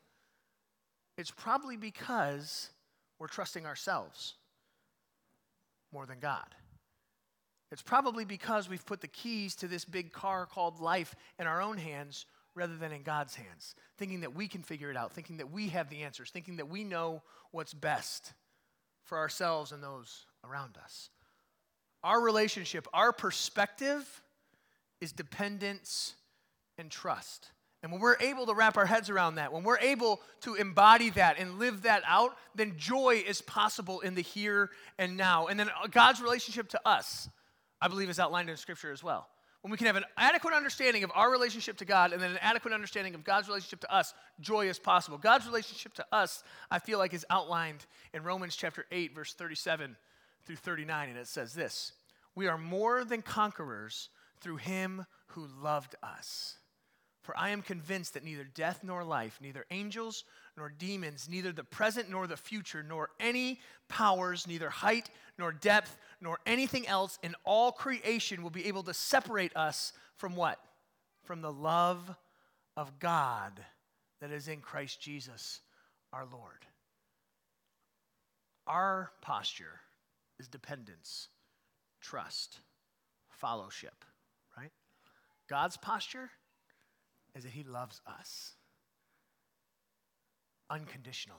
it's 1.17 1.31
probably 1.31 1.77
because 1.77 2.71
we're 3.19 3.27
trusting 3.27 3.67
ourselves 3.67 4.35
more 5.93 6.07
than 6.07 6.19
God. 6.19 6.55
It's 7.73 7.83
probably 7.83 8.25
because 8.25 8.69
we've 8.69 8.85
put 8.85 9.01
the 9.01 9.09
keys 9.09 9.57
to 9.57 9.69
this 9.69 9.85
big 9.85 10.13
car 10.13 10.47
called 10.47 10.81
life 10.81 11.15
in 11.39 11.47
our 11.47 11.61
own 11.61 11.79
hands 11.79 12.27
rather 12.55 12.77
than 12.77 12.93
in 12.93 13.03
God's 13.03 13.35
hands, 13.35 13.75
thinking 13.99 14.21
that 14.21 14.35
we 14.35 14.49
can 14.49 14.63
figure 14.63 14.91
it 14.91 14.97
out, 14.97 15.13
thinking 15.13 15.39
that 15.39 15.51
we 15.51 15.69
have 15.69 15.91
the 15.91 16.03
answers, 16.03 16.31
thinking 16.31 16.57
that 16.57 16.69
we 16.69 16.85
know 16.85 17.23
what's 17.51 17.75
best 17.75 18.33
for 19.05 19.19
ourselves 19.19 19.73
and 19.73 19.83
those 19.83 20.27
around 20.45 20.77
us. 20.83 21.11
Our 22.03 22.21
relationship, 22.21 22.87
our 22.95 23.13
perspective 23.13 24.23
is 25.01 25.13
dependence 25.13 26.15
and 26.79 26.91
trust. 26.91 27.51
And 27.83 27.93
when 27.93 28.01
we're 28.01 28.17
able 28.21 28.47
to 28.47 28.55
wrap 28.55 28.77
our 28.77 28.87
heads 28.87 29.11
around 29.11 29.37
that, 29.37 29.53
when 29.53 29.63
we're 29.63 29.79
able 29.79 30.21
to 30.41 30.55
embody 30.55 31.11
that 31.11 31.39
and 31.39 31.59
live 31.59 31.83
that 31.83 32.03
out, 32.07 32.37
then 32.55 32.75
joy 32.77 33.23
is 33.27 33.43
possible 33.43 34.01
in 34.01 34.15
the 34.15 34.23
here 34.23 34.71
and 34.99 35.17
now. 35.17 35.47
And 35.47 35.61
then 35.61 35.69
uh, 35.69 35.87
God's 35.89 36.21
relationship 36.21 36.69
to 36.71 36.81
us, 36.89 37.29
I 37.81 37.89
believe, 37.89 38.09
is 38.09 38.19
outlined 38.19 38.51
in 38.51 38.57
Scripture 38.57 38.93
as 38.93 39.05
well. 39.05 39.29
When 39.61 39.71
we 39.71 39.77
can 39.77 39.89
have 39.89 39.97
an 39.97 40.05
adequate 40.17 40.55
understanding 40.55 41.03
of 41.05 41.11
our 41.15 41.31
relationship 41.31 41.77
to 41.79 41.85
God 41.85 42.13
and 42.13 42.23
then 42.23 42.31
an 42.31 42.39
adequate 42.41 42.73
understanding 42.73 43.15
of 43.15 43.25
God's 43.25 43.49
relationship 43.49 43.81
to 43.81 43.93
us, 43.93 44.15
joy 44.41 44.69
is 44.69 44.79
possible. 44.79 45.19
God's 45.19 45.47
relationship 45.47 45.93
to 45.95 46.07
us, 46.13 46.45
I 46.71 46.79
feel 46.79 46.99
like, 46.99 47.13
is 47.13 47.27
outlined 47.31 47.85
in 48.15 48.23
Romans 48.23 48.57
chapter 48.57 48.87
8, 48.93 49.15
verse 49.15 49.35
37 49.35 49.97
through 50.45 50.57
39. 50.57 51.09
And 51.09 51.19
it 51.19 51.27
says 51.27 51.53
this 51.53 51.93
We 52.35 52.47
are 52.47 52.59
more 52.59 53.05
than 53.05 53.23
conquerors 53.23 54.09
through 54.41 54.57
him 54.57 55.05
who 55.29 55.49
loved 55.61 55.97
us. 56.03 56.59
For 57.27 57.37
I 57.37 57.51
am 57.51 57.61
convinced 57.61 58.15
that 58.15 58.23
neither 58.23 58.45
death 58.45 58.85
nor 58.85 59.03
life, 59.03 59.41
neither 59.43 59.67
angels 59.73 60.23
nor 60.57 60.69
demons, 60.69 61.29
neither 61.29 61.51
the 61.51 61.65
present 61.65 62.09
nor 62.09 62.29
the 62.29 62.37
future, 62.37 62.85
nor 62.85 63.11
any 63.19 63.59
powers, 63.89 64.47
neither 64.47 64.71
height 64.71 65.11
nor 65.37 65.51
depth, 65.51 65.99
nor 66.21 66.39
anything 66.47 66.87
else 66.87 67.19
in 67.25 67.35
all 67.43 67.73
creation 67.73 68.45
will 68.45 68.51
be 68.51 68.67
able 68.67 68.85
to 68.85 68.95
separate 68.95 69.55
us 69.57 69.93
from 70.15 70.37
what? 70.37 70.61
From 71.25 71.41
the 71.43 71.53
love 71.53 72.15
of 72.77 72.97
God 73.01 73.53
that 74.21 74.31
is 74.31 74.47
in 74.47 74.61
Christ 74.61 75.01
Jesus 75.01 75.63
our 76.13 76.27
Lord. 76.31 76.65
Our 78.69 79.11
posture 79.21 79.81
is 80.39 80.47
dependence, 80.47 81.27
trust, 82.01 82.61
fellowship, 83.31 84.05
right? 84.57 84.71
God's 85.49 85.77
posture 85.77 86.31
is 87.37 87.45
that 87.45 87.53
He 87.53 87.63
loves 87.63 88.01
us 88.07 88.55
unconditionally, 90.71 91.39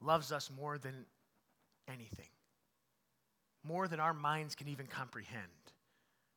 loves 0.00 0.32
us 0.32 0.50
more 0.54 0.76
than 0.76 1.06
anything, 1.88 2.28
more 3.64 3.86
than 3.86 4.00
our 4.00 4.12
minds 4.12 4.54
can 4.54 4.68
even 4.68 4.86
comprehend. 4.86 5.46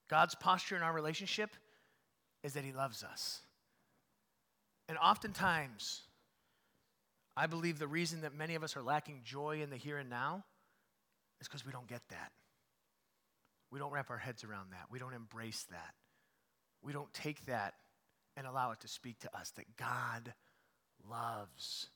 God's 0.10 0.36
posture 0.36 0.76
in 0.76 0.84
our 0.84 0.94
relationship 0.94 1.50
is 2.44 2.54
that 2.54 2.64
He 2.64 2.72
loves 2.72 3.04
us. 3.04 3.42
And 4.88 4.98
oftentimes, 5.00 6.04
I 7.36 7.48
believe 7.48 7.80
the 7.80 7.88
reason 7.88 8.22
that 8.22 8.36
many 8.36 8.54
of 8.54 8.64
us 8.64 8.78
are 8.78 8.84
lacking 8.84 9.22
joy 9.24 9.62
in 9.64 9.72
the 9.72 9.76
here 9.78 9.98
and 9.98 10.10
now 10.10 10.46
is 11.42 11.48
because 11.48 11.66
we 11.66 11.72
don't 11.72 11.88
get 11.88 12.02
that. 12.10 12.32
We 13.72 13.80
don't 13.80 13.92
wrap 13.92 14.12
our 14.12 14.18
heads 14.18 14.44
around 14.44 14.72
that. 14.72 14.86
We 14.92 15.00
don't 15.00 15.14
embrace 15.14 15.66
that. 15.72 15.96
We 16.84 16.94
don't 16.94 17.12
take 17.14 17.48
that 17.48 17.74
and 18.38 18.46
allow 18.46 18.72
it 18.72 18.80
to 18.82 18.88
speak 18.88 19.20
to 19.20 19.38
us 19.38 19.52
that 19.52 19.78
God 19.78 20.34
loves 21.10 21.88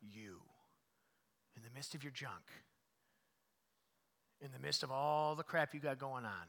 you 0.00 0.40
in 1.56 1.62
the 1.62 1.70
midst 1.74 1.94
of 1.94 2.02
your 2.02 2.12
junk, 2.12 2.44
in 4.40 4.48
the 4.52 4.58
midst 4.58 4.82
of 4.82 4.90
all 4.90 5.34
the 5.34 5.42
crap 5.42 5.72
you 5.74 5.80
got 5.80 5.98
going 5.98 6.24
on, 6.24 6.46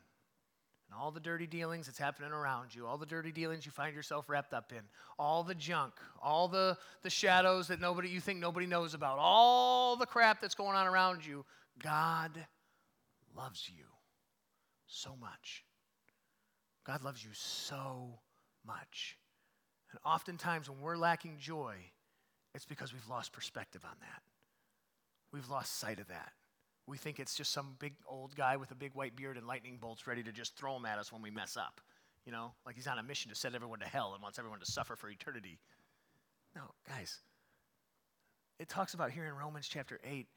and 0.89 0.99
all 0.99 1.11
the 1.11 1.19
dirty 1.19 1.47
dealings 1.47 1.85
that's 1.85 1.97
happening 1.97 2.31
around 2.31 2.73
you, 2.73 2.85
all 2.85 2.97
the 2.97 3.05
dirty 3.05 3.31
dealings 3.31 3.65
you 3.65 3.71
find 3.71 3.95
yourself 3.95 4.29
wrapped 4.29 4.53
up 4.53 4.71
in, 4.71 4.83
all 5.17 5.43
the 5.43 5.55
junk, 5.55 5.93
all 6.21 6.47
the, 6.47 6.77
the 7.03 7.09
shadows 7.09 7.67
that 7.67 7.81
nobody 7.81 8.09
you 8.09 8.21
think 8.21 8.39
nobody 8.39 8.65
knows 8.65 8.93
about, 8.93 9.17
all 9.19 9.95
the 9.95 10.05
crap 10.05 10.41
that's 10.41 10.55
going 10.55 10.75
on 10.75 10.87
around 10.87 11.25
you, 11.25 11.45
God 11.81 12.31
loves 13.35 13.69
you 13.69 13.85
so 14.87 15.15
much. 15.19 15.63
God 16.85 17.03
loves 17.03 17.23
you 17.23 17.31
so 17.33 18.19
much. 18.65 19.17
And 19.91 19.99
oftentimes 20.05 20.69
when 20.69 20.81
we're 20.81 20.97
lacking 20.97 21.37
joy, 21.39 21.75
it's 22.53 22.65
because 22.65 22.93
we've 22.93 23.07
lost 23.09 23.31
perspective 23.31 23.83
on 23.85 23.95
that. 24.01 24.21
We've 25.31 25.49
lost 25.49 25.79
sight 25.79 25.99
of 25.99 26.07
that. 26.07 26.31
We 26.87 26.97
think 26.97 27.19
it's 27.19 27.35
just 27.35 27.51
some 27.51 27.75
big 27.79 27.93
old 28.07 28.35
guy 28.35 28.55
with 28.57 28.71
a 28.71 28.75
big 28.75 28.93
white 28.93 29.15
beard 29.15 29.37
and 29.37 29.45
lightning 29.45 29.77
bolts 29.79 30.07
ready 30.07 30.23
to 30.23 30.31
just 30.31 30.55
throw 30.55 30.73
them 30.73 30.85
at 30.85 30.97
us 30.97 31.11
when 31.11 31.21
we 31.21 31.29
mess 31.29 31.57
up. 31.57 31.81
You 32.25 32.31
know, 32.31 32.53
like 32.65 32.75
he's 32.75 32.87
on 32.87 32.99
a 32.99 33.03
mission 33.03 33.29
to 33.29 33.35
send 33.35 33.55
everyone 33.55 33.79
to 33.79 33.85
hell 33.85 34.13
and 34.13 34.23
wants 34.23 34.39
everyone 34.39 34.59
to 34.59 34.65
suffer 34.65 34.95
for 34.95 35.09
eternity. 35.09 35.59
No, 36.55 36.61
guys. 36.87 37.19
It 38.59 38.69
talks 38.69 38.93
about 38.93 39.11
here 39.11 39.25
in 39.25 39.35
Romans 39.35 39.67
chapter 39.67 39.99
8 40.03 40.27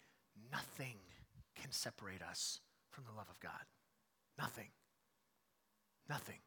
nothing 0.53 0.97
can 1.55 1.73
separate 1.73 2.23
us 2.23 2.61
from 2.91 3.05
the 3.05 3.17
love 3.17 3.29
of 3.31 3.41
God. 3.41 3.65
Nothing. 4.39 4.69
Nothing. 6.09 6.39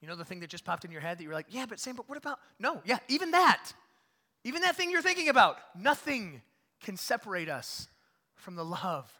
You 0.00 0.08
know 0.08 0.16
the 0.16 0.24
thing 0.24 0.40
that 0.40 0.48
just 0.48 0.64
popped 0.64 0.84
in 0.84 0.90
your 0.90 1.00
head 1.00 1.18
that 1.18 1.24
you're 1.24 1.34
like, 1.34 1.46
yeah, 1.50 1.66
but 1.68 1.78
Sam, 1.78 1.96
but 1.96 2.08
what 2.08 2.16
about? 2.16 2.38
No, 2.58 2.80
yeah, 2.84 2.98
even 3.08 3.32
that. 3.32 3.72
Even 4.44 4.62
that 4.62 4.76
thing 4.76 4.90
you're 4.90 5.02
thinking 5.02 5.28
about. 5.28 5.58
Nothing 5.78 6.40
can 6.82 6.96
separate 6.96 7.48
us 7.48 7.88
from 8.34 8.56
the 8.56 8.64
love 8.64 9.12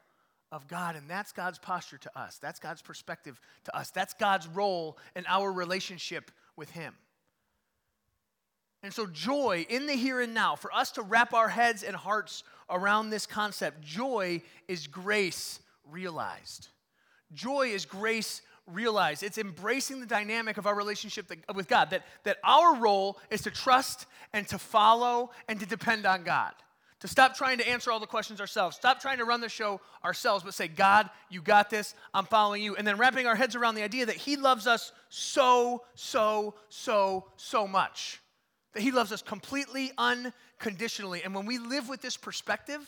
of 0.51 0.67
God. 0.67 0.97
And 0.97 1.09
that's 1.09 1.33
God's 1.33 1.59
posture 1.59 1.99
to 1.99 2.19
us. 2.19 2.39
That's 2.39 2.59
God's 2.59 2.83
perspective 2.83 3.41
to 3.65 3.77
us. 3.77 3.91
That's 3.91 4.15
God's 4.15 4.49
role 4.49 4.99
in 5.15 5.25
our 5.29 5.53
relationship 5.53 6.31
with 6.57 6.71
Him. 6.71 6.95
And 8.83 8.95
so, 8.95 9.07
joy 9.07 9.67
in 9.69 9.87
the 9.87 9.93
here 9.93 10.23
and 10.23 10.33
now, 10.33 10.57
for 10.57 10.73
us 10.73 10.93
to 10.93 11.03
wrap 11.03 11.35
our 11.35 11.51
heads 11.51 11.83
and 11.83 11.95
hearts 11.95 12.45
around 12.71 13.11
this 13.11 13.27
concept, 13.27 13.83
joy 13.83 14.41
is 14.69 14.87
grace 14.87 15.61
realized. 15.85 16.69
Joy 17.33 17.69
is 17.69 17.85
grace 17.85 18.41
realized. 18.73 19.23
It's 19.23 19.39
embracing 19.39 20.01
the 20.01 20.07
dynamic 20.07 20.57
of 20.57 20.67
our 20.67 20.75
relationship 20.75 21.31
with 21.55 21.69
God, 21.69 21.91
that, 21.91 22.05
that 22.25 22.39
our 22.45 22.77
role 22.77 23.19
is 23.31 23.43
to 23.43 23.51
trust 23.51 24.07
and 24.33 24.47
to 24.49 24.59
follow 24.59 25.31
and 25.49 25.59
to 25.61 25.67
depend 25.67 26.07
on 26.07 26.23
God 26.23 26.53
to 27.01 27.09
stop 27.09 27.35
trying 27.35 27.59
to 27.59 27.69
answer 27.69 27.91
all 27.91 27.99
the 27.99 28.07
questions 28.07 28.41
ourselves, 28.41 28.77
stop 28.77 29.01
trying 29.01 29.19
to 29.19 29.25
run 29.25 29.41
the 29.41 29.49
show 29.49 29.81
ourselves, 30.05 30.45
but 30.45 30.55
say, 30.55 30.69
God, 30.69 31.09
you 31.31 31.41
got 31.41 31.71
this, 31.71 31.95
I'm 32.13 32.27
following 32.27 32.63
you. 32.63 32.77
And 32.77 32.87
then 32.87 32.99
wrapping 32.99 33.27
our 33.27 33.35
heads 33.35 33.57
around 33.57 33.75
the 33.75 33.83
idea 33.83 34.07
that 34.07 34.17
He 34.17 34.37
loves 34.37 34.67
us 34.67 34.93
so, 35.09 35.83
so, 35.95 36.55
so, 36.69 37.27
so 37.37 37.67
much. 37.67 38.21
That 38.75 38.83
He 38.83 38.93
loves 38.93 39.13
us 39.13 39.23
completely, 39.23 39.93
unconditionally. 39.97 41.23
And 41.25 41.35
when 41.35 41.47
we 41.47 41.59
live 41.59 41.89
with 41.89 42.03
this 42.03 42.17
perspective, 42.17 42.87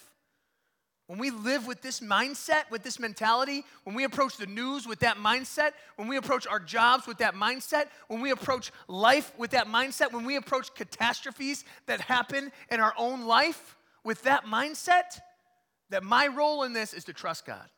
when 1.06 1.18
we 1.18 1.30
live 1.30 1.66
with 1.66 1.82
this 1.82 2.00
mindset, 2.00 2.70
with 2.70 2.82
this 2.82 2.98
mentality, 2.98 3.64
when 3.84 3.94
we 3.94 4.04
approach 4.04 4.36
the 4.36 4.46
news 4.46 4.86
with 4.86 5.00
that 5.00 5.16
mindset, 5.16 5.72
when 5.96 6.08
we 6.08 6.16
approach 6.16 6.46
our 6.46 6.60
jobs 6.60 7.06
with 7.06 7.18
that 7.18 7.34
mindset, 7.34 7.86
when 8.08 8.20
we 8.20 8.30
approach 8.30 8.70
life 8.88 9.32
with 9.36 9.50
that 9.50 9.66
mindset, 9.66 10.12
when 10.12 10.24
we 10.24 10.36
approach 10.36 10.74
catastrophes 10.74 11.64
that 11.86 12.00
happen 12.00 12.52
in 12.70 12.80
our 12.80 12.94
own 12.96 13.26
life, 13.26 13.76
with 14.04 14.22
that 14.22 14.44
mindset 14.44 15.20
that 15.90 16.02
my 16.02 16.26
role 16.26 16.62
in 16.62 16.72
this 16.72 16.94
is 16.94 17.04
to 17.04 17.12
trust 17.12 17.44
God, 17.44 17.68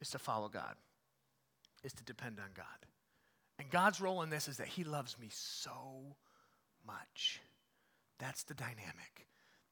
is 0.00 0.10
to 0.10 0.18
follow 0.18 0.48
God, 0.48 0.74
is 1.84 1.92
to 1.94 2.04
depend 2.04 2.38
on 2.40 2.50
God. 2.54 2.66
And 3.58 3.70
God's 3.70 4.00
role 4.00 4.22
in 4.22 4.30
this 4.30 4.48
is 4.48 4.56
that 4.58 4.66
He 4.66 4.84
loves 4.84 5.18
me 5.18 5.28
so 5.30 6.16
much. 6.86 7.40
That's 8.18 8.42
the 8.42 8.54
dynamic. 8.54 9.26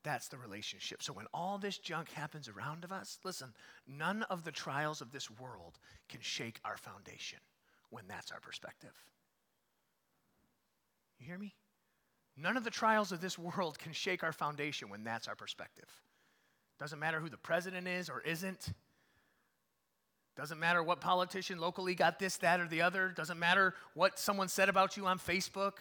That's 0.04 0.28
the 0.28 0.36
relationship. 0.36 1.02
So 1.02 1.14
when 1.14 1.26
all 1.32 1.56
this 1.58 1.78
junk 1.78 2.10
happens 2.12 2.48
around 2.48 2.84
of 2.84 2.92
us, 2.92 3.18
listen, 3.24 3.54
none 3.88 4.22
of 4.24 4.44
the 4.44 4.52
trials 4.52 5.00
of 5.00 5.10
this 5.10 5.30
world 5.30 5.78
can 6.08 6.20
shake 6.20 6.60
our 6.64 6.76
foundation 6.76 7.38
when 7.88 8.04
that's 8.06 8.30
our 8.30 8.40
perspective. 8.40 8.92
You 11.18 11.26
hear 11.26 11.38
me? 11.38 11.54
None 12.36 12.56
of 12.56 12.64
the 12.64 12.70
trials 12.70 13.12
of 13.12 13.20
this 13.22 13.38
world 13.38 13.78
can 13.78 13.92
shake 13.92 14.22
our 14.22 14.32
foundation 14.32 14.90
when 14.90 15.04
that's 15.04 15.26
our 15.26 15.36
perspective. 15.36 15.88
Doesn't 16.78 16.98
matter 16.98 17.20
who 17.20 17.30
the 17.30 17.38
president 17.38 17.88
is 17.88 18.10
or 18.10 18.20
isn't. 18.20 18.74
Doesn't 20.36 20.58
matter 20.58 20.82
what 20.82 21.00
politician 21.00 21.58
locally 21.58 21.94
got 21.94 22.18
this, 22.18 22.36
that, 22.38 22.60
or 22.60 22.66
the 22.66 22.82
other. 22.82 23.08
Doesn't 23.08 23.38
matter 23.38 23.74
what 23.94 24.18
someone 24.18 24.48
said 24.48 24.68
about 24.68 24.96
you 24.96 25.06
on 25.06 25.18
Facebook. 25.18 25.74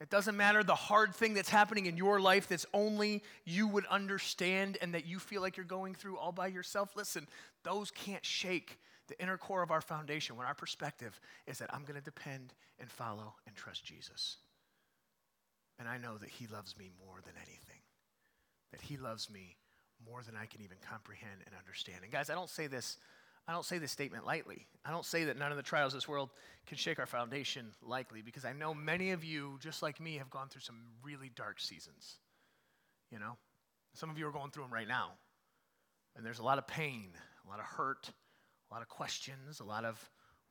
It 0.00 0.08
doesn't 0.08 0.36
matter 0.36 0.64
the 0.64 0.74
hard 0.74 1.14
thing 1.14 1.34
that's 1.34 1.50
happening 1.50 1.84
in 1.84 1.96
your 1.98 2.20
life 2.20 2.48
that's 2.48 2.64
only 2.72 3.22
you 3.44 3.68
would 3.68 3.84
understand 3.86 4.78
and 4.80 4.94
that 4.94 5.04
you 5.04 5.18
feel 5.18 5.42
like 5.42 5.58
you're 5.58 5.66
going 5.66 5.94
through 5.94 6.16
all 6.16 6.32
by 6.32 6.46
yourself. 6.46 6.96
Listen, 6.96 7.26
those 7.64 7.90
can't 7.90 8.24
shake 8.24 8.78
the 9.08 9.20
inner 9.20 9.36
core 9.36 9.62
of 9.62 9.70
our 9.70 9.82
foundation 9.82 10.36
when 10.36 10.46
our 10.46 10.54
perspective 10.54 11.20
is 11.46 11.58
that 11.58 11.72
I'm 11.74 11.82
going 11.82 11.96
to 11.96 12.04
depend 12.04 12.54
and 12.78 12.90
follow 12.90 13.34
and 13.46 13.54
trust 13.54 13.84
Jesus. 13.84 14.38
And 15.78 15.86
I 15.86 15.98
know 15.98 16.16
that 16.16 16.30
He 16.30 16.46
loves 16.46 16.78
me 16.78 16.90
more 17.04 17.20
than 17.24 17.34
anything, 17.36 17.80
that 18.72 18.80
He 18.80 18.96
loves 18.96 19.28
me 19.28 19.56
more 20.08 20.22
than 20.22 20.34
I 20.34 20.46
can 20.46 20.62
even 20.62 20.78
comprehend 20.88 21.42
and 21.44 21.54
understand. 21.58 21.98
And 22.04 22.12
guys, 22.12 22.30
I 22.30 22.34
don't 22.34 22.48
say 22.48 22.68
this. 22.68 22.96
I 23.50 23.52
don't 23.52 23.64
say 23.64 23.78
this 23.78 23.90
statement 23.90 24.24
lightly. 24.24 24.64
I 24.84 24.92
don't 24.92 25.04
say 25.04 25.24
that 25.24 25.36
none 25.36 25.50
of 25.50 25.56
the 25.56 25.64
trials 25.64 25.92
of 25.92 25.96
this 25.96 26.06
world 26.06 26.30
can 26.68 26.76
shake 26.76 27.00
our 27.00 27.06
foundation 27.06 27.72
lightly 27.82 28.22
because 28.22 28.44
I 28.44 28.52
know 28.52 28.72
many 28.72 29.10
of 29.10 29.24
you, 29.24 29.58
just 29.60 29.82
like 29.82 29.98
me, 29.98 30.18
have 30.18 30.30
gone 30.30 30.48
through 30.48 30.60
some 30.60 30.76
really 31.02 31.32
dark 31.34 31.58
seasons. 31.58 32.18
You 33.10 33.18
know, 33.18 33.36
some 33.92 34.08
of 34.08 34.16
you 34.16 34.28
are 34.28 34.30
going 34.30 34.52
through 34.52 34.62
them 34.62 34.72
right 34.72 34.86
now. 34.86 35.14
And 36.14 36.24
there's 36.24 36.38
a 36.38 36.44
lot 36.44 36.58
of 36.58 36.68
pain, 36.68 37.08
a 37.44 37.50
lot 37.50 37.58
of 37.58 37.64
hurt, 37.64 38.12
a 38.70 38.72
lot 38.72 38.82
of 38.82 38.88
questions, 38.88 39.58
a 39.58 39.64
lot 39.64 39.84
of 39.84 39.98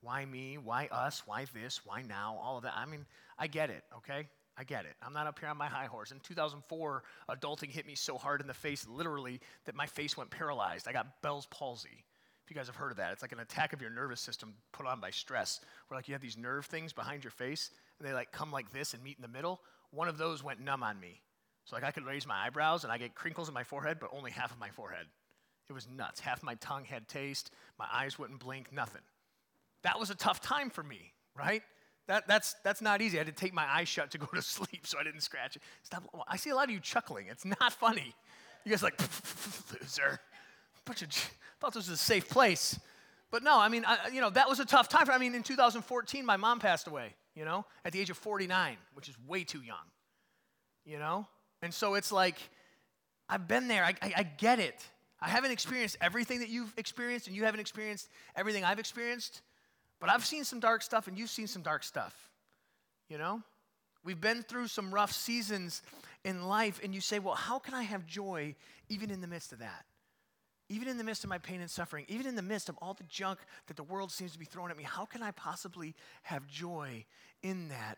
why 0.02 0.26
me, 0.26 0.58
why 0.58 0.90
us, 0.92 1.24
why 1.26 1.46
this, 1.54 1.86
why 1.86 2.02
now, 2.02 2.38
all 2.44 2.58
of 2.58 2.64
that. 2.64 2.74
I 2.76 2.86
mean, 2.86 3.06
I 3.38 3.48
get 3.48 3.70
it, 3.70 3.84
okay? 4.00 4.28
I 4.58 4.66
get 4.66 4.84
it. 4.84 4.96
I'm 5.02 5.14
not 5.14 5.26
up 5.26 5.40
here 5.40 5.48
on 5.48 5.56
my 5.56 5.68
high 5.68 5.86
horse. 5.86 6.12
In 6.12 6.20
2004, 6.20 7.04
adulting 7.30 7.72
hit 7.72 7.88
me 7.88 7.96
so 7.96 8.18
hard 8.18 8.42
in 8.42 8.48
the 8.48 8.54
face, 8.54 8.86
literally, 8.90 9.40
that 9.64 9.74
my 9.74 9.86
face 9.86 10.18
went 10.18 10.32
paralyzed. 10.32 10.86
I 10.86 10.92
got 10.92 11.22
Bell's 11.22 11.46
palsy. 11.46 12.04
If 12.50 12.56
you 12.56 12.60
guys 12.60 12.66
have 12.66 12.78
heard 12.78 12.90
of 12.90 12.98
that, 12.98 13.14
it's 13.14 13.22
like 13.22 13.32
an 13.32 13.42
attack 13.42 13.74
of 13.74 13.82
your 13.82 13.92
nervous 13.92 14.20
system 14.20 14.56
put 14.72 14.88
on 14.88 15.00
by 15.00 15.12
stress, 15.12 15.60
where 15.88 16.00
like 16.00 16.08
you 16.08 16.16
have 16.16 16.22
these 16.22 16.36
nerve 16.36 16.66
things 16.66 16.94
behind 16.94 17.24
your 17.24 17.30
face, 17.30 17.70
and 18.00 18.08
they 18.08 18.12
like 18.12 18.32
come 18.32 18.52
like 18.52 18.74
this 18.74 18.96
and 18.96 19.04
meet 19.04 19.18
in 19.18 19.22
the 19.22 19.28
middle. 19.28 19.62
One 19.92 20.08
of 20.08 20.18
those 20.18 20.44
went 20.44 20.60
numb 20.60 20.82
on 20.82 21.00
me. 21.00 21.22
So 21.66 21.76
like 21.76 21.84
I 21.84 21.92
could 21.92 22.08
raise 22.08 22.26
my 22.26 22.48
eyebrows 22.48 22.84
and 22.84 22.92
I 22.92 22.98
get 22.98 23.14
crinkles 23.14 23.50
in 23.50 23.54
my 23.54 23.64
forehead, 23.64 23.98
but 24.02 24.10
only 24.18 24.32
half 24.32 24.52
of 24.52 24.58
my 24.58 24.70
forehead. 24.70 25.06
It 25.70 25.74
was 25.74 25.88
nuts. 25.96 26.20
Half 26.20 26.42
my 26.42 26.56
tongue 26.56 26.86
had 26.86 27.08
taste. 27.08 27.52
My 27.78 27.86
eyes 27.94 28.18
wouldn't 28.18 28.40
blink. 28.40 28.74
Nothing. 28.74 29.04
That 29.84 30.00
was 30.00 30.10
a 30.10 30.16
tough 30.16 30.42
time 30.42 30.72
for 30.72 30.82
me, 30.82 31.14
right? 31.38 31.62
That, 32.08 32.28
that's, 32.28 32.56
that's 32.64 32.82
not 32.82 33.04
easy. 33.04 33.20
I 33.20 33.24
had 33.24 33.28
to 33.28 33.40
take 33.40 33.54
my 33.54 33.66
eyes 33.72 33.88
shut 33.88 34.10
to 34.12 34.18
go 34.18 34.26
to 34.34 34.42
sleep 34.42 34.88
so 34.88 34.98
I 34.98 35.04
didn't 35.04 35.22
scratch 35.22 35.56
it. 35.56 35.62
Stop. 35.84 36.04
I 36.28 36.38
see 36.38 36.50
a 36.50 36.56
lot 36.56 36.64
of 36.64 36.72
you 36.72 36.80
chuckling. 36.80 37.28
It's 37.30 37.46
not 37.46 37.74
funny. 37.74 38.16
You 38.66 38.72
guys 38.72 38.82
are 38.82 38.88
like, 38.88 39.00
loser. 39.80 40.20
Bunch 40.90 41.04
of, 41.04 41.10
thought 41.60 41.76
this 41.76 41.88
was 41.88 42.00
a 42.00 42.04
safe 42.04 42.28
place. 42.28 42.80
But 43.30 43.44
no, 43.44 43.60
I 43.60 43.70
mean, 43.70 43.86
I, 43.86 44.10
you 44.12 44.22
know, 44.22 44.32
that 44.32 44.50
was 44.50 44.60
a 44.60 44.66
tough 44.66 44.90
time. 44.90 45.06
For, 45.06 45.12
I 45.12 45.20
mean, 45.20 45.36
in 45.36 45.44
2014, 45.44 46.26
my 46.26 46.36
mom 46.36 46.58
passed 46.60 46.88
away, 46.88 47.14
you 47.36 47.46
know, 47.46 47.64
at 47.86 47.94
the 47.94 48.00
age 48.00 48.10
of 48.10 48.18
49, 48.18 48.76
which 48.96 49.08
is 49.08 49.16
way 49.28 49.44
too 49.44 49.62
young, 49.62 49.86
you 50.86 50.98
know? 50.98 51.28
And 51.62 51.72
so 51.72 51.94
it's 51.94 52.12
like, 52.12 52.38
I've 53.30 53.48
been 53.48 53.68
there. 53.68 53.84
I, 53.84 53.94
I, 54.02 54.14
I 54.18 54.24
get 54.24 54.58
it. 54.58 54.84
I 55.22 55.30
haven't 55.30 55.52
experienced 55.52 55.96
everything 56.02 56.40
that 56.40 56.50
you've 56.50 56.74
experienced, 56.76 57.28
and 57.28 57.36
you 57.36 57.44
haven't 57.44 57.60
experienced 57.60 58.10
everything 58.36 58.64
I've 58.64 58.80
experienced. 58.80 59.44
But 60.00 60.10
I've 60.10 60.26
seen 60.26 60.44
some 60.44 60.60
dark 60.60 60.82
stuff, 60.82 61.08
and 61.08 61.16
you've 61.16 61.30
seen 61.30 61.46
some 61.46 61.62
dark 61.62 61.84
stuff. 61.84 62.16
You 63.10 63.20
know? 63.20 63.44
We've 64.04 64.20
been 64.20 64.42
through 64.42 64.70
some 64.70 64.92
rough 64.92 65.12
seasons 65.12 65.84
in 66.24 66.48
life, 66.48 66.80
and 66.84 66.96
you 66.96 67.02
say, 67.02 67.20
well, 67.20 67.36
how 67.36 67.60
can 67.60 67.76
I 67.76 67.84
have 67.84 68.08
joy 68.08 68.56
even 68.88 69.12
in 69.12 69.22
the 69.22 69.28
midst 69.28 69.54
of 69.54 69.60
that? 69.60 69.86
Even 70.70 70.88
in 70.88 70.98
the 70.98 71.04
midst 71.04 71.24
of 71.24 71.30
my 71.30 71.40
pain 71.40 71.62
and 71.62 71.70
suffering, 71.70 72.06
even 72.08 72.28
in 72.28 72.36
the 72.36 72.44
midst 72.44 72.70
of 72.70 72.78
all 72.78 72.94
the 72.94 73.04
junk 73.04 73.40
that 73.68 73.76
the 73.76 73.84
world 73.84 74.12
seems 74.12 74.32
to 74.34 74.40
be 74.40 74.46
throwing 74.46 74.70
at 74.70 74.78
me, 74.78 74.84
how 74.84 75.06
can 75.06 75.24
I 75.24 75.32
possibly 75.32 75.96
have 76.24 76.48
joy 76.48 77.06
in 77.42 77.70
that? 77.70 77.98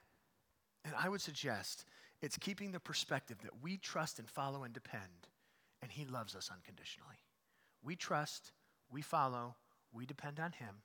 And 0.86 0.96
I 0.98 1.10
would 1.10 1.22
suggest 1.22 1.86
it's 2.22 2.38
keeping 2.38 2.72
the 2.72 2.80
perspective 2.80 3.38
that 3.44 3.62
we 3.62 3.78
trust 3.78 4.20
and 4.20 4.30
follow 4.30 4.64
and 4.64 4.74
depend, 4.74 5.28
and 5.82 5.92
He 5.92 6.06
loves 6.06 6.36
us 6.36 6.50
unconditionally. 6.52 7.18
We 7.84 7.96
trust, 7.96 8.54
we 8.90 9.02
follow, 9.02 9.56
we 9.92 10.06
depend 10.06 10.40
on 10.40 10.54
Him 10.54 10.84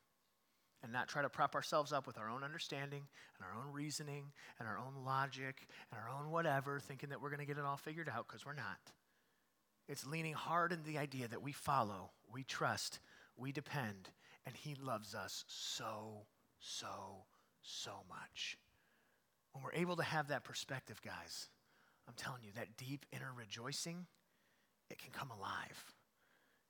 and 0.82 0.92
not 0.92 1.08
try 1.08 1.22
to 1.22 1.28
prop 1.28 1.54
ourselves 1.54 1.92
up 1.92 2.06
with 2.06 2.18
our 2.18 2.28
own 2.28 2.42
understanding 2.42 3.02
and 3.36 3.44
our 3.44 3.54
own 3.60 3.72
reasoning 3.72 4.32
and 4.58 4.68
our 4.68 4.78
own 4.78 5.04
logic 5.04 5.66
and 5.90 6.00
our 6.00 6.08
own 6.08 6.30
whatever, 6.30 6.80
thinking 6.80 7.10
that 7.10 7.20
we're 7.20 7.30
going 7.30 7.40
to 7.40 7.46
get 7.46 7.58
it 7.58 7.64
all 7.64 7.76
figured 7.76 8.08
out 8.08 8.26
because 8.26 8.44
we're 8.44 8.54
not. 8.54 8.78
It's 9.88 10.06
leaning 10.06 10.34
hard 10.34 10.72
into 10.72 10.84
the 10.84 10.98
idea 10.98 11.28
that 11.28 11.42
we 11.42 11.52
follow, 11.52 12.10
we 12.32 12.42
trust, 12.42 12.98
we 13.36 13.52
depend, 13.52 14.10
and 14.44 14.56
He 14.56 14.74
loves 14.74 15.14
us 15.14 15.44
so, 15.46 16.26
so, 16.58 17.24
so 17.62 17.92
much. 18.08 18.58
When 19.52 19.62
we're 19.62 19.80
able 19.80 19.96
to 19.96 20.02
have 20.02 20.28
that 20.28 20.44
perspective, 20.44 21.00
guys, 21.02 21.48
I'm 22.08 22.14
telling 22.16 22.42
you, 22.42 22.50
that 22.56 22.76
deep 22.76 23.06
inner 23.12 23.32
rejoicing, 23.36 24.06
it 24.90 24.98
can 24.98 25.12
come 25.12 25.30
alive. 25.30 25.94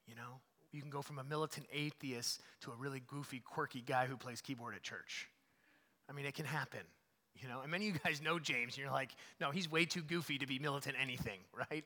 You 0.07 0.15
know, 0.15 0.41
you 0.73 0.81
can 0.81 0.91
go 0.91 1.03
from 1.03 1.19
a 1.19 1.25
militant 1.25 1.67
atheist 1.73 2.41
to 2.61 2.71
a 2.71 2.75
really 2.75 3.03
goofy, 3.07 3.41
quirky 3.41 3.81
guy 3.81 4.07
who 4.07 4.17
plays 4.17 4.41
keyboard 4.41 4.75
at 4.75 4.83
church. 4.83 5.29
I 6.09 6.13
mean, 6.13 6.27
it 6.27 6.35
can 6.35 6.47
happen, 6.47 6.81
you 7.35 7.49
know. 7.49 7.61
And 7.63 7.71
many 7.71 7.89
of 7.89 7.95
you 7.95 8.01
guys 8.05 8.23
know 8.23 8.39
James, 8.39 8.75
and 8.75 8.79
you're 8.79 8.93
like, 8.93 9.11
no, 9.41 9.51
he's 9.51 9.71
way 9.71 9.85
too 9.85 10.03
goofy 10.03 10.39
to 10.39 10.47
be 10.47 10.59
militant 10.59 10.97
anything, 11.01 11.41
right? 11.71 11.85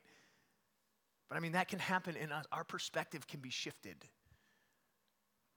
But 1.31 1.37
I 1.37 1.41
mean, 1.41 1.53
that 1.53 1.69
can 1.69 1.79
happen 1.79 2.17
in 2.17 2.33
us. 2.33 2.45
Our 2.53 2.65
perspective 2.65 3.27
can 3.27 3.41
be 3.41 3.51
shifted, 3.51 3.97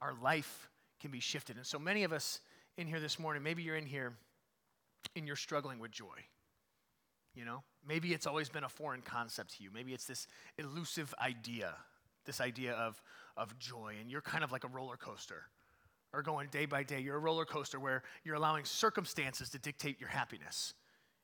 our 0.01 0.13
life 0.21 0.69
can 1.01 1.12
be 1.12 1.19
shifted. 1.19 1.57
And 1.57 1.65
so 1.65 1.79
many 1.79 2.03
of 2.03 2.13
us 2.13 2.39
in 2.77 2.88
here 2.88 3.01
this 3.01 3.19
morning, 3.19 3.43
maybe 3.43 3.63
you're 3.63 3.75
in 3.75 3.86
here 3.86 4.13
and 5.15 5.27
you're 5.27 5.36
struggling 5.36 5.79
with 5.79 5.91
joy. 5.91 6.05
You 7.36 7.45
know, 7.45 7.63
maybe 7.86 8.13
it's 8.13 8.27
always 8.27 8.47
been 8.47 8.63
a 8.63 8.69
foreign 8.69 9.01
concept 9.01 9.57
to 9.57 9.63
you. 9.63 9.71
Maybe 9.73 9.93
it's 9.93 10.05
this 10.05 10.27
elusive 10.59 11.13
idea, 11.19 11.73
this 12.25 12.39
idea 12.39 12.73
of, 12.73 13.01
of 13.36 13.57
joy, 13.57 13.95
and 13.99 14.09
you're 14.09 14.21
kind 14.21 14.43
of 14.43 14.51
like 14.51 14.63
a 14.63 14.67
roller 14.67 14.97
coaster 14.97 15.43
or 16.13 16.21
going 16.21 16.47
day 16.49 16.67
by 16.67 16.83
day. 16.83 16.99
You're 16.99 17.15
a 17.15 17.19
roller 17.19 17.45
coaster 17.45 17.79
where 17.79 18.03
you're 18.23 18.36
allowing 18.36 18.65
circumstances 18.65 19.49
to 19.49 19.57
dictate 19.57 19.99
your 19.99 20.09
happiness. 20.09 20.75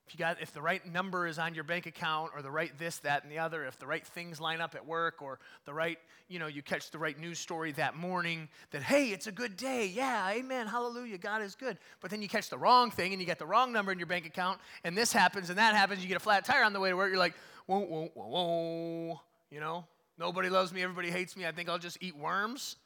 If 0.09 0.15
you 0.15 0.25
got 0.25 0.41
if 0.41 0.51
the 0.51 0.61
right 0.61 0.83
number 0.91 1.27
is 1.27 1.37
on 1.37 1.53
your 1.53 1.63
bank 1.63 1.85
account 1.85 2.31
or 2.33 2.41
the 2.41 2.49
right 2.49 2.75
this 2.79 2.97
that 2.99 3.21
and 3.21 3.31
the 3.31 3.37
other, 3.37 3.63
if 3.65 3.77
the 3.77 3.85
right 3.85 4.03
things 4.03 4.41
line 4.41 4.59
up 4.59 4.73
at 4.73 4.83
work 4.83 5.21
or 5.21 5.37
the 5.65 5.73
right, 5.73 5.99
you 6.27 6.39
know, 6.39 6.47
you 6.47 6.63
catch 6.63 6.89
the 6.89 6.97
right 6.97 7.19
news 7.19 7.37
story 7.37 7.73
that 7.73 7.95
morning 7.95 8.49
that 8.71 8.81
hey, 8.81 9.11
it's 9.11 9.27
a 9.27 9.31
good 9.31 9.55
day. 9.55 9.85
Yeah, 9.85 10.31
amen. 10.31 10.65
Hallelujah. 10.65 11.19
God 11.19 11.43
is 11.43 11.53
good. 11.53 11.77
But 12.01 12.09
then 12.09 12.23
you 12.23 12.27
catch 12.27 12.49
the 12.49 12.57
wrong 12.57 12.89
thing 12.89 13.13
and 13.13 13.21
you 13.21 13.27
get 13.27 13.37
the 13.37 13.45
wrong 13.45 13.71
number 13.71 13.91
in 13.91 13.99
your 13.99 14.07
bank 14.07 14.25
account 14.25 14.59
and 14.83 14.97
this 14.97 15.13
happens 15.13 15.49
and 15.49 15.59
that 15.59 15.75
happens, 15.75 16.01
you 16.01 16.07
get 16.07 16.17
a 16.17 16.19
flat 16.19 16.43
tire 16.43 16.63
on 16.63 16.73
the 16.73 16.79
way 16.79 16.89
to 16.89 16.97
work, 16.97 17.11
you're 17.11 17.19
like, 17.19 17.35
"Whoa, 17.67 17.77
whoa, 17.77 18.09
whoa, 18.15 18.27
whoa." 18.27 19.21
You 19.51 19.59
know? 19.59 19.85
Nobody 20.17 20.49
loves 20.49 20.73
me, 20.73 20.81
everybody 20.81 21.11
hates 21.11 21.37
me. 21.37 21.45
I 21.45 21.51
think 21.51 21.69
I'll 21.69 21.77
just 21.77 21.99
eat 22.01 22.17
worms. 22.17 22.77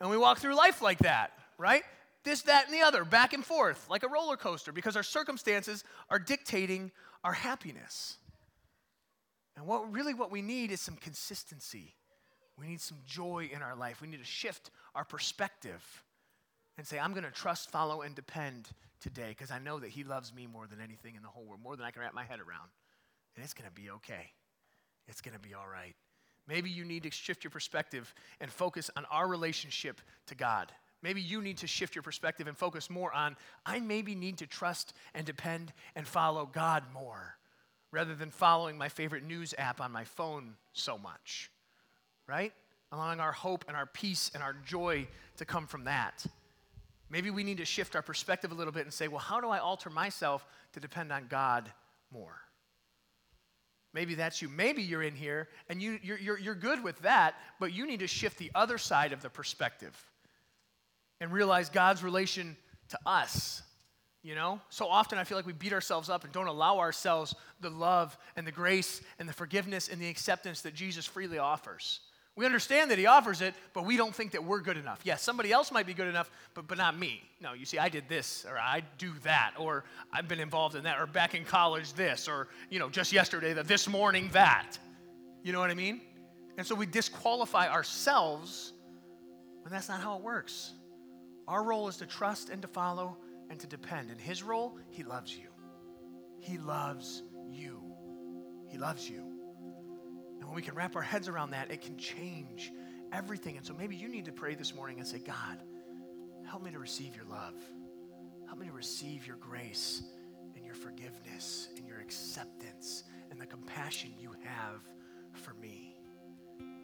And 0.00 0.08
we 0.08 0.16
walk 0.16 0.38
through 0.38 0.54
life 0.56 0.80
like 0.80 1.00
that, 1.00 1.32
right? 1.58 1.82
This, 2.24 2.42
that, 2.42 2.66
and 2.66 2.74
the 2.74 2.80
other, 2.80 3.04
back 3.04 3.32
and 3.32 3.44
forth, 3.44 3.86
like 3.88 4.02
a 4.02 4.08
roller 4.08 4.36
coaster, 4.36 4.72
because 4.72 4.96
our 4.96 5.02
circumstances 5.02 5.84
are 6.10 6.18
dictating 6.18 6.90
our 7.22 7.32
happiness. 7.32 8.16
And 9.56 9.66
what 9.66 9.92
really 9.92 10.14
what 10.14 10.30
we 10.30 10.42
need 10.42 10.70
is 10.70 10.80
some 10.80 10.96
consistency. 10.96 11.94
We 12.58 12.66
need 12.66 12.80
some 12.80 12.98
joy 13.06 13.50
in 13.52 13.62
our 13.62 13.76
life. 13.76 14.00
We 14.00 14.08
need 14.08 14.20
to 14.20 14.24
shift 14.24 14.70
our 14.94 15.04
perspective 15.04 15.82
and 16.76 16.86
say, 16.86 16.98
I'm 16.98 17.12
going 17.12 17.24
to 17.24 17.30
trust, 17.30 17.70
follow, 17.70 18.02
and 18.02 18.14
depend 18.14 18.68
today 19.00 19.28
because 19.28 19.50
I 19.50 19.58
know 19.58 19.78
that 19.78 19.90
He 19.90 20.02
loves 20.02 20.34
me 20.34 20.46
more 20.46 20.66
than 20.66 20.80
anything 20.80 21.14
in 21.14 21.22
the 21.22 21.28
whole 21.28 21.44
world, 21.44 21.60
more 21.62 21.76
than 21.76 21.86
I 21.86 21.90
can 21.90 22.02
wrap 22.02 22.14
my 22.14 22.24
head 22.24 22.40
around. 22.40 22.70
And 23.36 23.44
it's 23.44 23.54
going 23.54 23.68
to 23.68 23.74
be 23.74 23.90
okay. 23.90 24.30
It's 25.06 25.20
going 25.20 25.34
to 25.34 25.40
be 25.40 25.54
all 25.54 25.68
right. 25.70 25.94
Maybe 26.46 26.70
you 26.70 26.84
need 26.84 27.04
to 27.04 27.10
shift 27.10 27.44
your 27.44 27.50
perspective 27.50 28.14
and 28.40 28.50
focus 28.50 28.90
on 28.96 29.06
our 29.10 29.26
relationship 29.26 30.00
to 30.26 30.34
God. 30.34 30.72
Maybe 31.04 31.20
you 31.20 31.42
need 31.42 31.58
to 31.58 31.66
shift 31.66 31.94
your 31.94 32.02
perspective 32.02 32.46
and 32.46 32.56
focus 32.56 32.88
more 32.88 33.12
on, 33.12 33.36
I 33.66 33.78
maybe 33.78 34.14
need 34.14 34.38
to 34.38 34.46
trust 34.46 34.94
and 35.12 35.26
depend 35.26 35.74
and 35.94 36.08
follow 36.08 36.46
God 36.46 36.82
more 36.94 37.36
rather 37.92 38.14
than 38.14 38.30
following 38.30 38.78
my 38.78 38.88
favorite 38.88 39.22
news 39.22 39.52
app 39.58 39.82
on 39.82 39.92
my 39.92 40.04
phone 40.04 40.54
so 40.72 40.96
much, 40.96 41.50
right? 42.26 42.54
Allowing 42.90 43.20
our 43.20 43.32
hope 43.32 43.66
and 43.68 43.76
our 43.76 43.84
peace 43.84 44.30
and 44.32 44.42
our 44.42 44.56
joy 44.64 45.06
to 45.36 45.44
come 45.44 45.66
from 45.66 45.84
that. 45.84 46.24
Maybe 47.10 47.28
we 47.28 47.44
need 47.44 47.58
to 47.58 47.66
shift 47.66 47.94
our 47.94 48.02
perspective 48.02 48.50
a 48.50 48.54
little 48.54 48.72
bit 48.72 48.84
and 48.84 48.92
say, 48.92 49.06
well, 49.06 49.18
how 49.18 49.42
do 49.42 49.50
I 49.50 49.58
alter 49.58 49.90
myself 49.90 50.46
to 50.72 50.80
depend 50.80 51.12
on 51.12 51.26
God 51.28 51.70
more? 52.10 52.38
Maybe 53.92 54.14
that's 54.14 54.40
you. 54.40 54.48
Maybe 54.48 54.82
you're 54.82 55.02
in 55.02 55.14
here 55.14 55.50
and 55.68 55.82
you, 55.82 55.98
you're, 56.02 56.18
you're, 56.18 56.38
you're 56.38 56.54
good 56.54 56.82
with 56.82 56.98
that, 57.00 57.34
but 57.60 57.74
you 57.74 57.86
need 57.86 58.00
to 58.00 58.06
shift 58.06 58.38
the 58.38 58.50
other 58.54 58.78
side 58.78 59.12
of 59.12 59.20
the 59.20 59.28
perspective 59.28 59.94
and 61.20 61.32
realize 61.32 61.68
God's 61.68 62.02
relation 62.02 62.56
to 62.88 62.98
us. 63.06 63.62
You 64.22 64.34
know? 64.34 64.60
So 64.70 64.86
often 64.86 65.18
I 65.18 65.24
feel 65.24 65.36
like 65.36 65.46
we 65.46 65.52
beat 65.52 65.72
ourselves 65.72 66.08
up 66.08 66.24
and 66.24 66.32
don't 66.32 66.46
allow 66.46 66.78
ourselves 66.78 67.34
the 67.60 67.70
love 67.70 68.16
and 68.36 68.46
the 68.46 68.52
grace 68.52 69.02
and 69.18 69.28
the 69.28 69.32
forgiveness 69.32 69.88
and 69.88 70.00
the 70.00 70.08
acceptance 70.08 70.62
that 70.62 70.74
Jesus 70.74 71.06
freely 71.06 71.38
offers. 71.38 72.00
We 72.36 72.46
understand 72.46 72.90
that 72.90 72.98
he 72.98 73.06
offers 73.06 73.42
it, 73.42 73.54
but 73.74 73.84
we 73.84 73.96
don't 73.96 74.12
think 74.12 74.32
that 74.32 74.42
we're 74.42 74.60
good 74.60 74.76
enough. 74.76 75.00
Yes, 75.04 75.22
somebody 75.22 75.52
else 75.52 75.70
might 75.70 75.86
be 75.86 75.94
good 75.94 76.08
enough, 76.08 76.30
but, 76.54 76.66
but 76.66 76.78
not 76.78 76.98
me. 76.98 77.22
No, 77.40 77.52
you 77.52 77.64
see, 77.64 77.78
I 77.78 77.88
did 77.88 78.08
this, 78.08 78.44
or 78.48 78.58
I 78.58 78.82
do 78.98 79.12
that, 79.22 79.52
or 79.56 79.84
I've 80.12 80.26
been 80.26 80.40
involved 80.40 80.74
in 80.74 80.82
that, 80.82 80.98
or 80.98 81.06
back 81.06 81.36
in 81.36 81.44
college 81.44 81.92
this, 81.92 82.26
or, 82.26 82.48
you 82.70 82.80
know, 82.80 82.88
just 82.88 83.12
yesterday, 83.12 83.52
that 83.52 83.68
this 83.68 83.88
morning 83.88 84.30
that. 84.32 84.76
You 85.44 85.52
know 85.52 85.60
what 85.60 85.70
I 85.70 85.74
mean? 85.74 86.00
And 86.58 86.66
so 86.66 86.74
we 86.74 86.86
disqualify 86.86 87.68
ourselves, 87.68 88.72
and 89.64 89.72
that's 89.72 89.88
not 89.88 90.00
how 90.00 90.16
it 90.16 90.22
works. 90.22 90.72
Our 91.46 91.62
role 91.62 91.88
is 91.88 91.98
to 91.98 92.06
trust 92.06 92.48
and 92.48 92.62
to 92.62 92.68
follow 92.68 93.16
and 93.50 93.58
to 93.60 93.66
depend. 93.66 94.10
In 94.10 94.18
His 94.18 94.42
role, 94.42 94.78
He 94.90 95.02
loves 95.02 95.36
you. 95.36 95.48
He 96.40 96.58
loves 96.58 97.22
you. 97.48 97.82
He 98.68 98.78
loves 98.78 99.08
you. 99.08 99.22
And 100.38 100.44
when 100.44 100.54
we 100.54 100.62
can 100.62 100.74
wrap 100.74 100.96
our 100.96 101.02
heads 101.02 101.28
around 101.28 101.50
that, 101.50 101.70
it 101.70 101.80
can 101.80 101.96
change 101.96 102.72
everything. 103.12 103.56
And 103.56 103.64
so 103.64 103.74
maybe 103.74 103.96
you 103.96 104.08
need 104.08 104.24
to 104.26 104.32
pray 104.32 104.54
this 104.54 104.74
morning 104.74 104.98
and 104.98 105.06
say, 105.06 105.18
God, 105.18 105.58
help 106.46 106.62
me 106.62 106.70
to 106.70 106.78
receive 106.78 107.14
your 107.14 107.24
love. 107.26 107.54
Help 108.46 108.58
me 108.58 108.66
to 108.66 108.72
receive 108.72 109.26
your 109.26 109.36
grace 109.36 110.02
and 110.54 110.64
your 110.64 110.74
forgiveness 110.74 111.68
and 111.76 111.86
your 111.86 112.00
acceptance 112.00 113.04
and 113.30 113.40
the 113.40 113.46
compassion 113.46 114.10
you 114.20 114.30
have 114.42 114.80
for 115.32 115.54
me. 115.54 115.96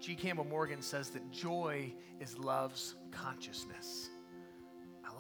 G. 0.01 0.15
Campbell 0.15 0.47
Morgan 0.47 0.81
says 0.81 1.11
that 1.11 1.31
joy 1.31 1.93
is 2.19 2.39
love's 2.39 2.95
consciousness 3.11 4.09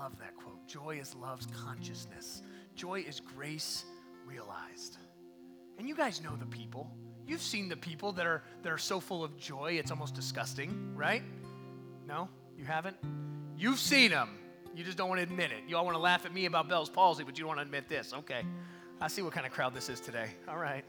love 0.00 0.18
that 0.18 0.34
quote. 0.36 0.66
Joy 0.66 0.98
is 0.98 1.14
love's 1.14 1.46
consciousness, 1.46 2.42
joy 2.74 3.04
is 3.06 3.20
grace 3.20 3.84
realized. 4.26 4.96
And 5.78 5.88
you 5.88 5.94
guys 5.94 6.22
know 6.22 6.36
the 6.36 6.46
people. 6.46 6.90
You've 7.26 7.42
seen 7.42 7.68
the 7.68 7.76
people 7.76 8.12
that 8.12 8.26
are, 8.26 8.42
that 8.62 8.72
are 8.72 8.78
so 8.78 8.98
full 8.98 9.22
of 9.22 9.36
joy, 9.36 9.72
it's 9.72 9.90
almost 9.90 10.14
disgusting, 10.14 10.94
right? 10.96 11.22
No? 12.06 12.28
You 12.56 12.64
haven't? 12.64 12.96
You've 13.56 13.78
seen 13.78 14.10
them. 14.10 14.30
You 14.74 14.84
just 14.84 14.96
don't 14.96 15.08
want 15.08 15.18
to 15.18 15.22
admit 15.22 15.50
it. 15.52 15.64
You 15.68 15.76
all 15.76 15.84
want 15.84 15.96
to 15.96 16.00
laugh 16.00 16.24
at 16.24 16.32
me 16.32 16.46
about 16.46 16.68
Bell's 16.68 16.88
palsy, 16.88 17.24
but 17.24 17.36
you 17.36 17.42
don't 17.42 17.48
want 17.48 17.58
to 17.58 17.62
admit 17.62 17.88
this. 17.88 18.14
Okay. 18.14 18.42
I 19.00 19.08
see 19.08 19.22
what 19.22 19.32
kind 19.32 19.46
of 19.46 19.52
crowd 19.52 19.74
this 19.74 19.88
is 19.88 20.00
today. 20.00 20.28
All 20.48 20.58
right. 20.58 20.84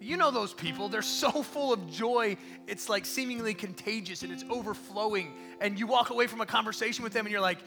You 0.00 0.16
know 0.16 0.30
those 0.30 0.54
people, 0.54 0.88
they're 0.88 1.02
so 1.02 1.30
full 1.42 1.72
of 1.72 1.90
joy, 1.90 2.36
it's 2.68 2.88
like 2.88 3.04
seemingly 3.04 3.52
contagious 3.52 4.22
and 4.22 4.32
it's 4.32 4.44
overflowing. 4.48 5.34
And 5.60 5.78
you 5.78 5.86
walk 5.86 6.10
away 6.10 6.28
from 6.28 6.40
a 6.40 6.46
conversation 6.46 7.02
with 7.02 7.12
them 7.12 7.26
and 7.26 7.32
you're 7.32 7.40
like, 7.40 7.58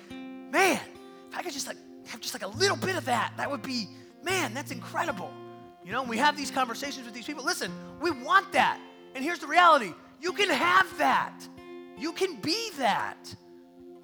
man, 0.51 0.79
if 1.29 1.37
I 1.37 1.41
could 1.41 1.53
just 1.53 1.67
like 1.67 1.77
have 2.07 2.19
just 2.19 2.33
like 2.33 2.43
a 2.43 2.57
little 2.57 2.77
bit 2.77 2.95
of 2.95 3.05
that, 3.05 3.33
that 3.37 3.49
would 3.49 3.61
be, 3.61 3.87
man, 4.23 4.53
that's 4.53 4.71
incredible. 4.71 5.31
You 5.83 5.91
know, 5.91 6.03
we 6.03 6.17
have 6.17 6.37
these 6.37 6.51
conversations 6.51 7.05
with 7.05 7.15
these 7.15 7.25
people. 7.25 7.43
Listen, 7.43 7.71
we 8.01 8.11
want 8.11 8.51
that. 8.51 8.79
And 9.15 9.23
here's 9.23 9.39
the 9.39 9.47
reality 9.47 9.93
you 10.19 10.33
can 10.33 10.49
have 10.49 10.97
that. 10.97 11.33
You 11.97 12.11
can 12.13 12.35
be 12.35 12.71
that. 12.77 13.33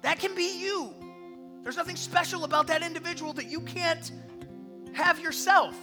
That 0.02 0.18
can 0.18 0.34
be 0.34 0.60
you. 0.60 0.94
There's 1.62 1.76
nothing 1.76 1.96
special 1.96 2.44
about 2.44 2.68
that 2.68 2.82
individual 2.82 3.32
that 3.34 3.50
you 3.50 3.60
can't 3.60 4.10
have 4.92 5.20
yourself. 5.20 5.76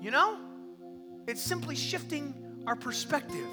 You 0.00 0.10
know? 0.10 0.38
It's 1.26 1.40
simply 1.40 1.74
shifting 1.74 2.34
our 2.66 2.76
perspective. 2.76 3.46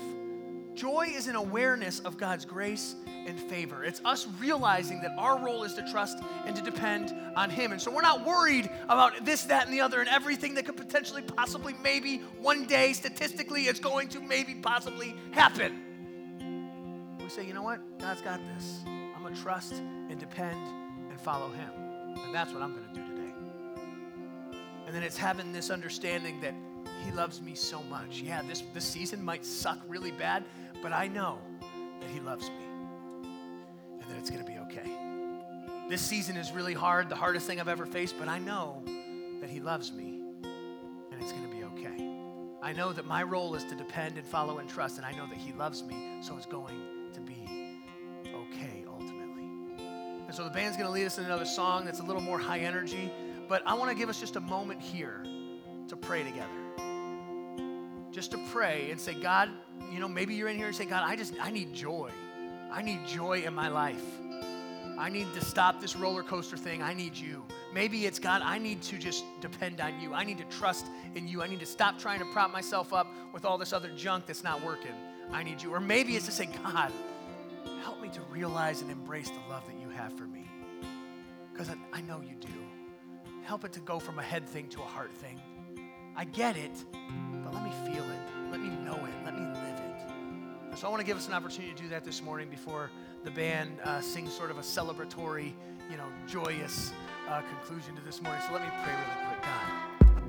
Joy 0.73 1.11
is 1.13 1.27
an 1.27 1.35
awareness 1.35 1.99
of 1.99 2.17
God's 2.17 2.45
grace 2.45 2.95
and 3.27 3.39
favor. 3.39 3.83
It's 3.83 4.01
us 4.05 4.27
realizing 4.39 5.01
that 5.01 5.11
our 5.17 5.37
role 5.37 5.63
is 5.63 5.73
to 5.75 5.91
trust 5.91 6.19
and 6.45 6.55
to 6.55 6.61
depend 6.61 7.13
on 7.35 7.49
Him. 7.49 7.71
And 7.71 7.81
so 7.81 7.91
we're 7.91 8.01
not 8.01 8.25
worried 8.25 8.69
about 8.85 9.25
this, 9.25 9.43
that, 9.43 9.65
and 9.65 9.73
the 9.73 9.81
other, 9.81 9.99
and 9.99 10.09
everything 10.09 10.55
that 10.55 10.65
could 10.65 10.77
potentially, 10.77 11.21
possibly, 11.21 11.73
maybe 11.83 12.17
one 12.39 12.65
day, 12.65 12.93
statistically, 12.93 13.63
it's 13.63 13.79
going 13.79 14.09
to 14.09 14.19
maybe 14.19 14.55
possibly 14.55 15.15
happen. 15.31 17.17
We 17.21 17.29
say, 17.29 17.45
you 17.45 17.53
know 17.53 17.63
what? 17.63 17.99
God's 17.99 18.21
got 18.21 18.39
this. 18.55 18.81
I'm 18.85 19.21
going 19.21 19.35
to 19.35 19.41
trust 19.41 19.73
and 19.73 20.19
depend 20.19 20.59
and 21.09 21.19
follow 21.19 21.49
Him. 21.49 21.69
And 22.25 22.33
that's 22.33 22.51
what 22.51 22.61
I'm 22.61 22.73
going 22.73 22.87
to 22.87 22.93
do 22.93 23.07
today. 23.07 23.33
And 24.87 24.95
then 24.95 25.03
it's 25.03 25.17
having 25.17 25.53
this 25.53 25.69
understanding 25.69 26.41
that 26.41 26.55
He 27.05 27.11
loves 27.11 27.41
me 27.41 27.55
so 27.55 27.83
much. 27.83 28.21
Yeah, 28.21 28.41
this, 28.41 28.63
this 28.73 28.85
season 28.85 29.23
might 29.23 29.45
suck 29.45 29.79
really 29.87 30.11
bad, 30.11 30.43
but 30.81 30.91
I 30.91 31.07
know 31.07 31.37
that 32.01 32.09
He 32.09 32.19
loves 32.19 32.49
me 32.49 32.70
it's 34.21 34.29
going 34.29 34.45
to 34.45 34.51
be 34.51 34.59
okay. 34.59 34.87
this 35.89 35.99
season 35.99 36.37
is 36.37 36.51
really 36.51 36.75
hard, 36.75 37.09
the 37.09 37.15
hardest 37.15 37.47
thing 37.47 37.59
I've 37.59 37.67
ever 37.67 37.87
faced, 37.87 38.19
but 38.19 38.27
I 38.27 38.37
know 38.37 38.83
that 39.41 39.49
He 39.49 39.59
loves 39.59 39.91
me 39.91 40.21
and 40.43 41.19
it's 41.19 41.31
going 41.31 41.49
to 41.49 41.55
be 41.55 41.63
okay. 41.63 42.07
I 42.61 42.71
know 42.71 42.93
that 42.93 43.07
my 43.07 43.23
role 43.23 43.55
is 43.55 43.63
to 43.63 43.75
depend 43.75 44.19
and 44.19 44.27
follow 44.27 44.59
and 44.59 44.69
trust, 44.69 44.97
and 44.97 45.05
I 45.07 45.11
know 45.13 45.25
that 45.25 45.39
He 45.39 45.53
loves 45.53 45.83
me, 45.83 46.19
so 46.21 46.37
it's 46.37 46.45
going 46.45 46.79
to 47.13 47.19
be 47.19 47.79
okay 48.27 48.85
ultimately. 48.87 49.49
And 50.27 50.35
so 50.35 50.43
the 50.43 50.51
band's 50.51 50.77
going 50.77 50.87
to 50.87 50.93
lead 50.93 51.07
us 51.07 51.17
in 51.17 51.25
another 51.25 51.43
song 51.43 51.83
that's 51.83 51.99
a 51.99 52.03
little 52.03 52.21
more 52.21 52.37
high 52.37 52.59
energy, 52.59 53.11
but 53.49 53.63
I 53.65 53.73
want 53.73 53.89
to 53.89 53.97
give 53.97 54.07
us 54.07 54.19
just 54.19 54.35
a 54.35 54.41
moment 54.41 54.79
here 54.81 55.23
to 55.87 55.95
pray 55.95 56.23
together. 56.23 56.47
Just 58.11 58.29
to 58.31 58.39
pray 58.51 58.91
and 58.91 59.01
say, 59.01 59.15
God, 59.15 59.49
you 59.91 59.99
know, 59.99 60.07
maybe 60.07 60.35
you're 60.35 60.47
in 60.47 60.57
here 60.57 60.67
and 60.67 60.75
say, 60.75 60.85
God, 60.85 61.01
I 61.03 61.15
just, 61.15 61.33
I 61.41 61.49
need 61.49 61.73
joy. 61.73 62.11
I 62.71 62.81
need 62.81 63.05
joy 63.05 63.41
in 63.41 63.53
my 63.53 63.67
life. 63.67 64.03
I 64.97 65.09
need 65.09 65.33
to 65.33 65.43
stop 65.43 65.81
this 65.81 65.95
roller 65.95 66.23
coaster 66.23 66.55
thing. 66.55 66.81
I 66.81 66.93
need 66.93 67.15
you. 67.15 67.43
Maybe 67.73 68.05
it's 68.05 68.19
God, 68.19 68.41
I 68.43 68.57
need 68.57 68.81
to 68.83 68.97
just 68.97 69.23
depend 69.41 69.81
on 69.81 69.99
you. 69.99 70.13
I 70.13 70.23
need 70.23 70.37
to 70.37 70.43
trust 70.45 70.85
in 71.15 71.27
you. 71.27 71.41
I 71.41 71.47
need 71.47 71.59
to 71.59 71.65
stop 71.65 71.97
trying 71.97 72.19
to 72.19 72.25
prop 72.25 72.51
myself 72.51 72.93
up 72.93 73.07
with 73.33 73.45
all 73.45 73.57
this 73.57 73.73
other 73.73 73.89
junk 73.95 74.25
that's 74.25 74.43
not 74.43 74.63
working. 74.63 74.93
I 75.31 75.43
need 75.43 75.61
you. 75.61 75.73
Or 75.73 75.79
maybe 75.79 76.15
it's 76.15 76.25
to 76.27 76.31
say, 76.31 76.49
God, 76.63 76.91
help 77.83 78.01
me 78.01 78.09
to 78.09 78.21
realize 78.29 78.81
and 78.81 78.91
embrace 78.91 79.29
the 79.29 79.39
love 79.49 79.65
that 79.67 79.79
you 79.81 79.89
have 79.89 80.17
for 80.17 80.25
me. 80.25 80.45
Because 81.51 81.69
I, 81.69 81.75
I 81.93 82.01
know 82.01 82.21
you 82.21 82.35
do. 82.39 82.47
Help 83.43 83.65
it 83.65 83.73
to 83.73 83.79
go 83.79 83.99
from 83.99 84.19
a 84.19 84.23
head 84.23 84.47
thing 84.47 84.67
to 84.69 84.81
a 84.81 84.85
heart 84.85 85.11
thing. 85.11 85.41
I 86.15 86.25
get 86.25 86.57
it, 86.57 86.85
but 87.43 87.53
let 87.53 87.63
me 87.63 87.71
feel 87.85 88.03
it. 88.03 88.51
Let 88.51 88.59
me 88.59 88.69
know 88.69 88.95
it. 88.95 89.25
Let 89.25 89.33
me 89.33 89.45
live. 89.45 89.70
So 90.81 90.87
I 90.87 90.89
want 90.89 91.01
to 91.01 91.05
give 91.05 91.15
us 91.15 91.27
an 91.27 91.33
opportunity 91.33 91.75
to 91.75 91.83
do 91.83 91.89
that 91.89 92.03
this 92.03 92.23
morning 92.23 92.49
before 92.49 92.89
the 93.23 93.29
band 93.29 93.77
uh, 93.83 94.01
sings 94.01 94.33
sort 94.33 94.49
of 94.49 94.57
a 94.57 94.61
celebratory, 94.61 95.53
you 95.91 95.95
know, 95.95 96.07
joyous 96.27 96.91
uh, 97.29 97.41
conclusion 97.41 97.95
to 97.97 98.01
this 98.01 98.19
morning. 98.19 98.41
So 98.47 98.53
let 98.53 98.63
me 98.63 98.69
pray 98.83 98.91
really 98.91 99.27
quick. 99.27 99.43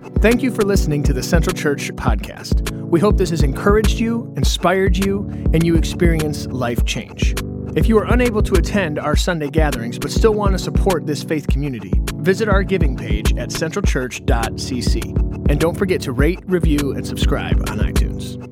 God. 0.03 0.21
Thank 0.21 0.43
you 0.43 0.51
for 0.51 0.61
listening 0.61 1.03
to 1.05 1.15
the 1.15 1.23
Central 1.23 1.57
Church 1.57 1.91
podcast. 1.93 2.71
We 2.71 3.01
hope 3.01 3.17
this 3.17 3.31
has 3.31 3.43
encouraged 3.43 3.99
you, 3.99 4.31
inspired 4.37 5.03
you, 5.03 5.21
and 5.55 5.65
you 5.65 5.75
experience 5.75 6.45
life 6.49 6.85
change. 6.85 7.35
If 7.75 7.89
you 7.89 7.97
are 7.97 8.13
unable 8.13 8.43
to 8.43 8.53
attend 8.57 8.99
our 8.99 9.17
Sunday 9.17 9.49
gatherings 9.49 9.99
but 9.99 10.11
still 10.11 10.35
want 10.35 10.53
to 10.53 10.59
support 10.59 11.07
this 11.07 11.23
faith 11.23 11.49
community, 11.49 11.95
visit 12.17 12.51
our 12.51 12.63
giving 12.63 12.95
page 12.95 13.35
at 13.39 13.49
centralchurch.cc. 13.49 15.03
And 15.49 15.59
don't 15.59 15.79
forget 15.79 16.03
to 16.03 16.13
rate, 16.13 16.41
review, 16.45 16.93
and 16.93 17.07
subscribe 17.07 17.59
on 17.71 17.79
iTunes. 17.79 18.52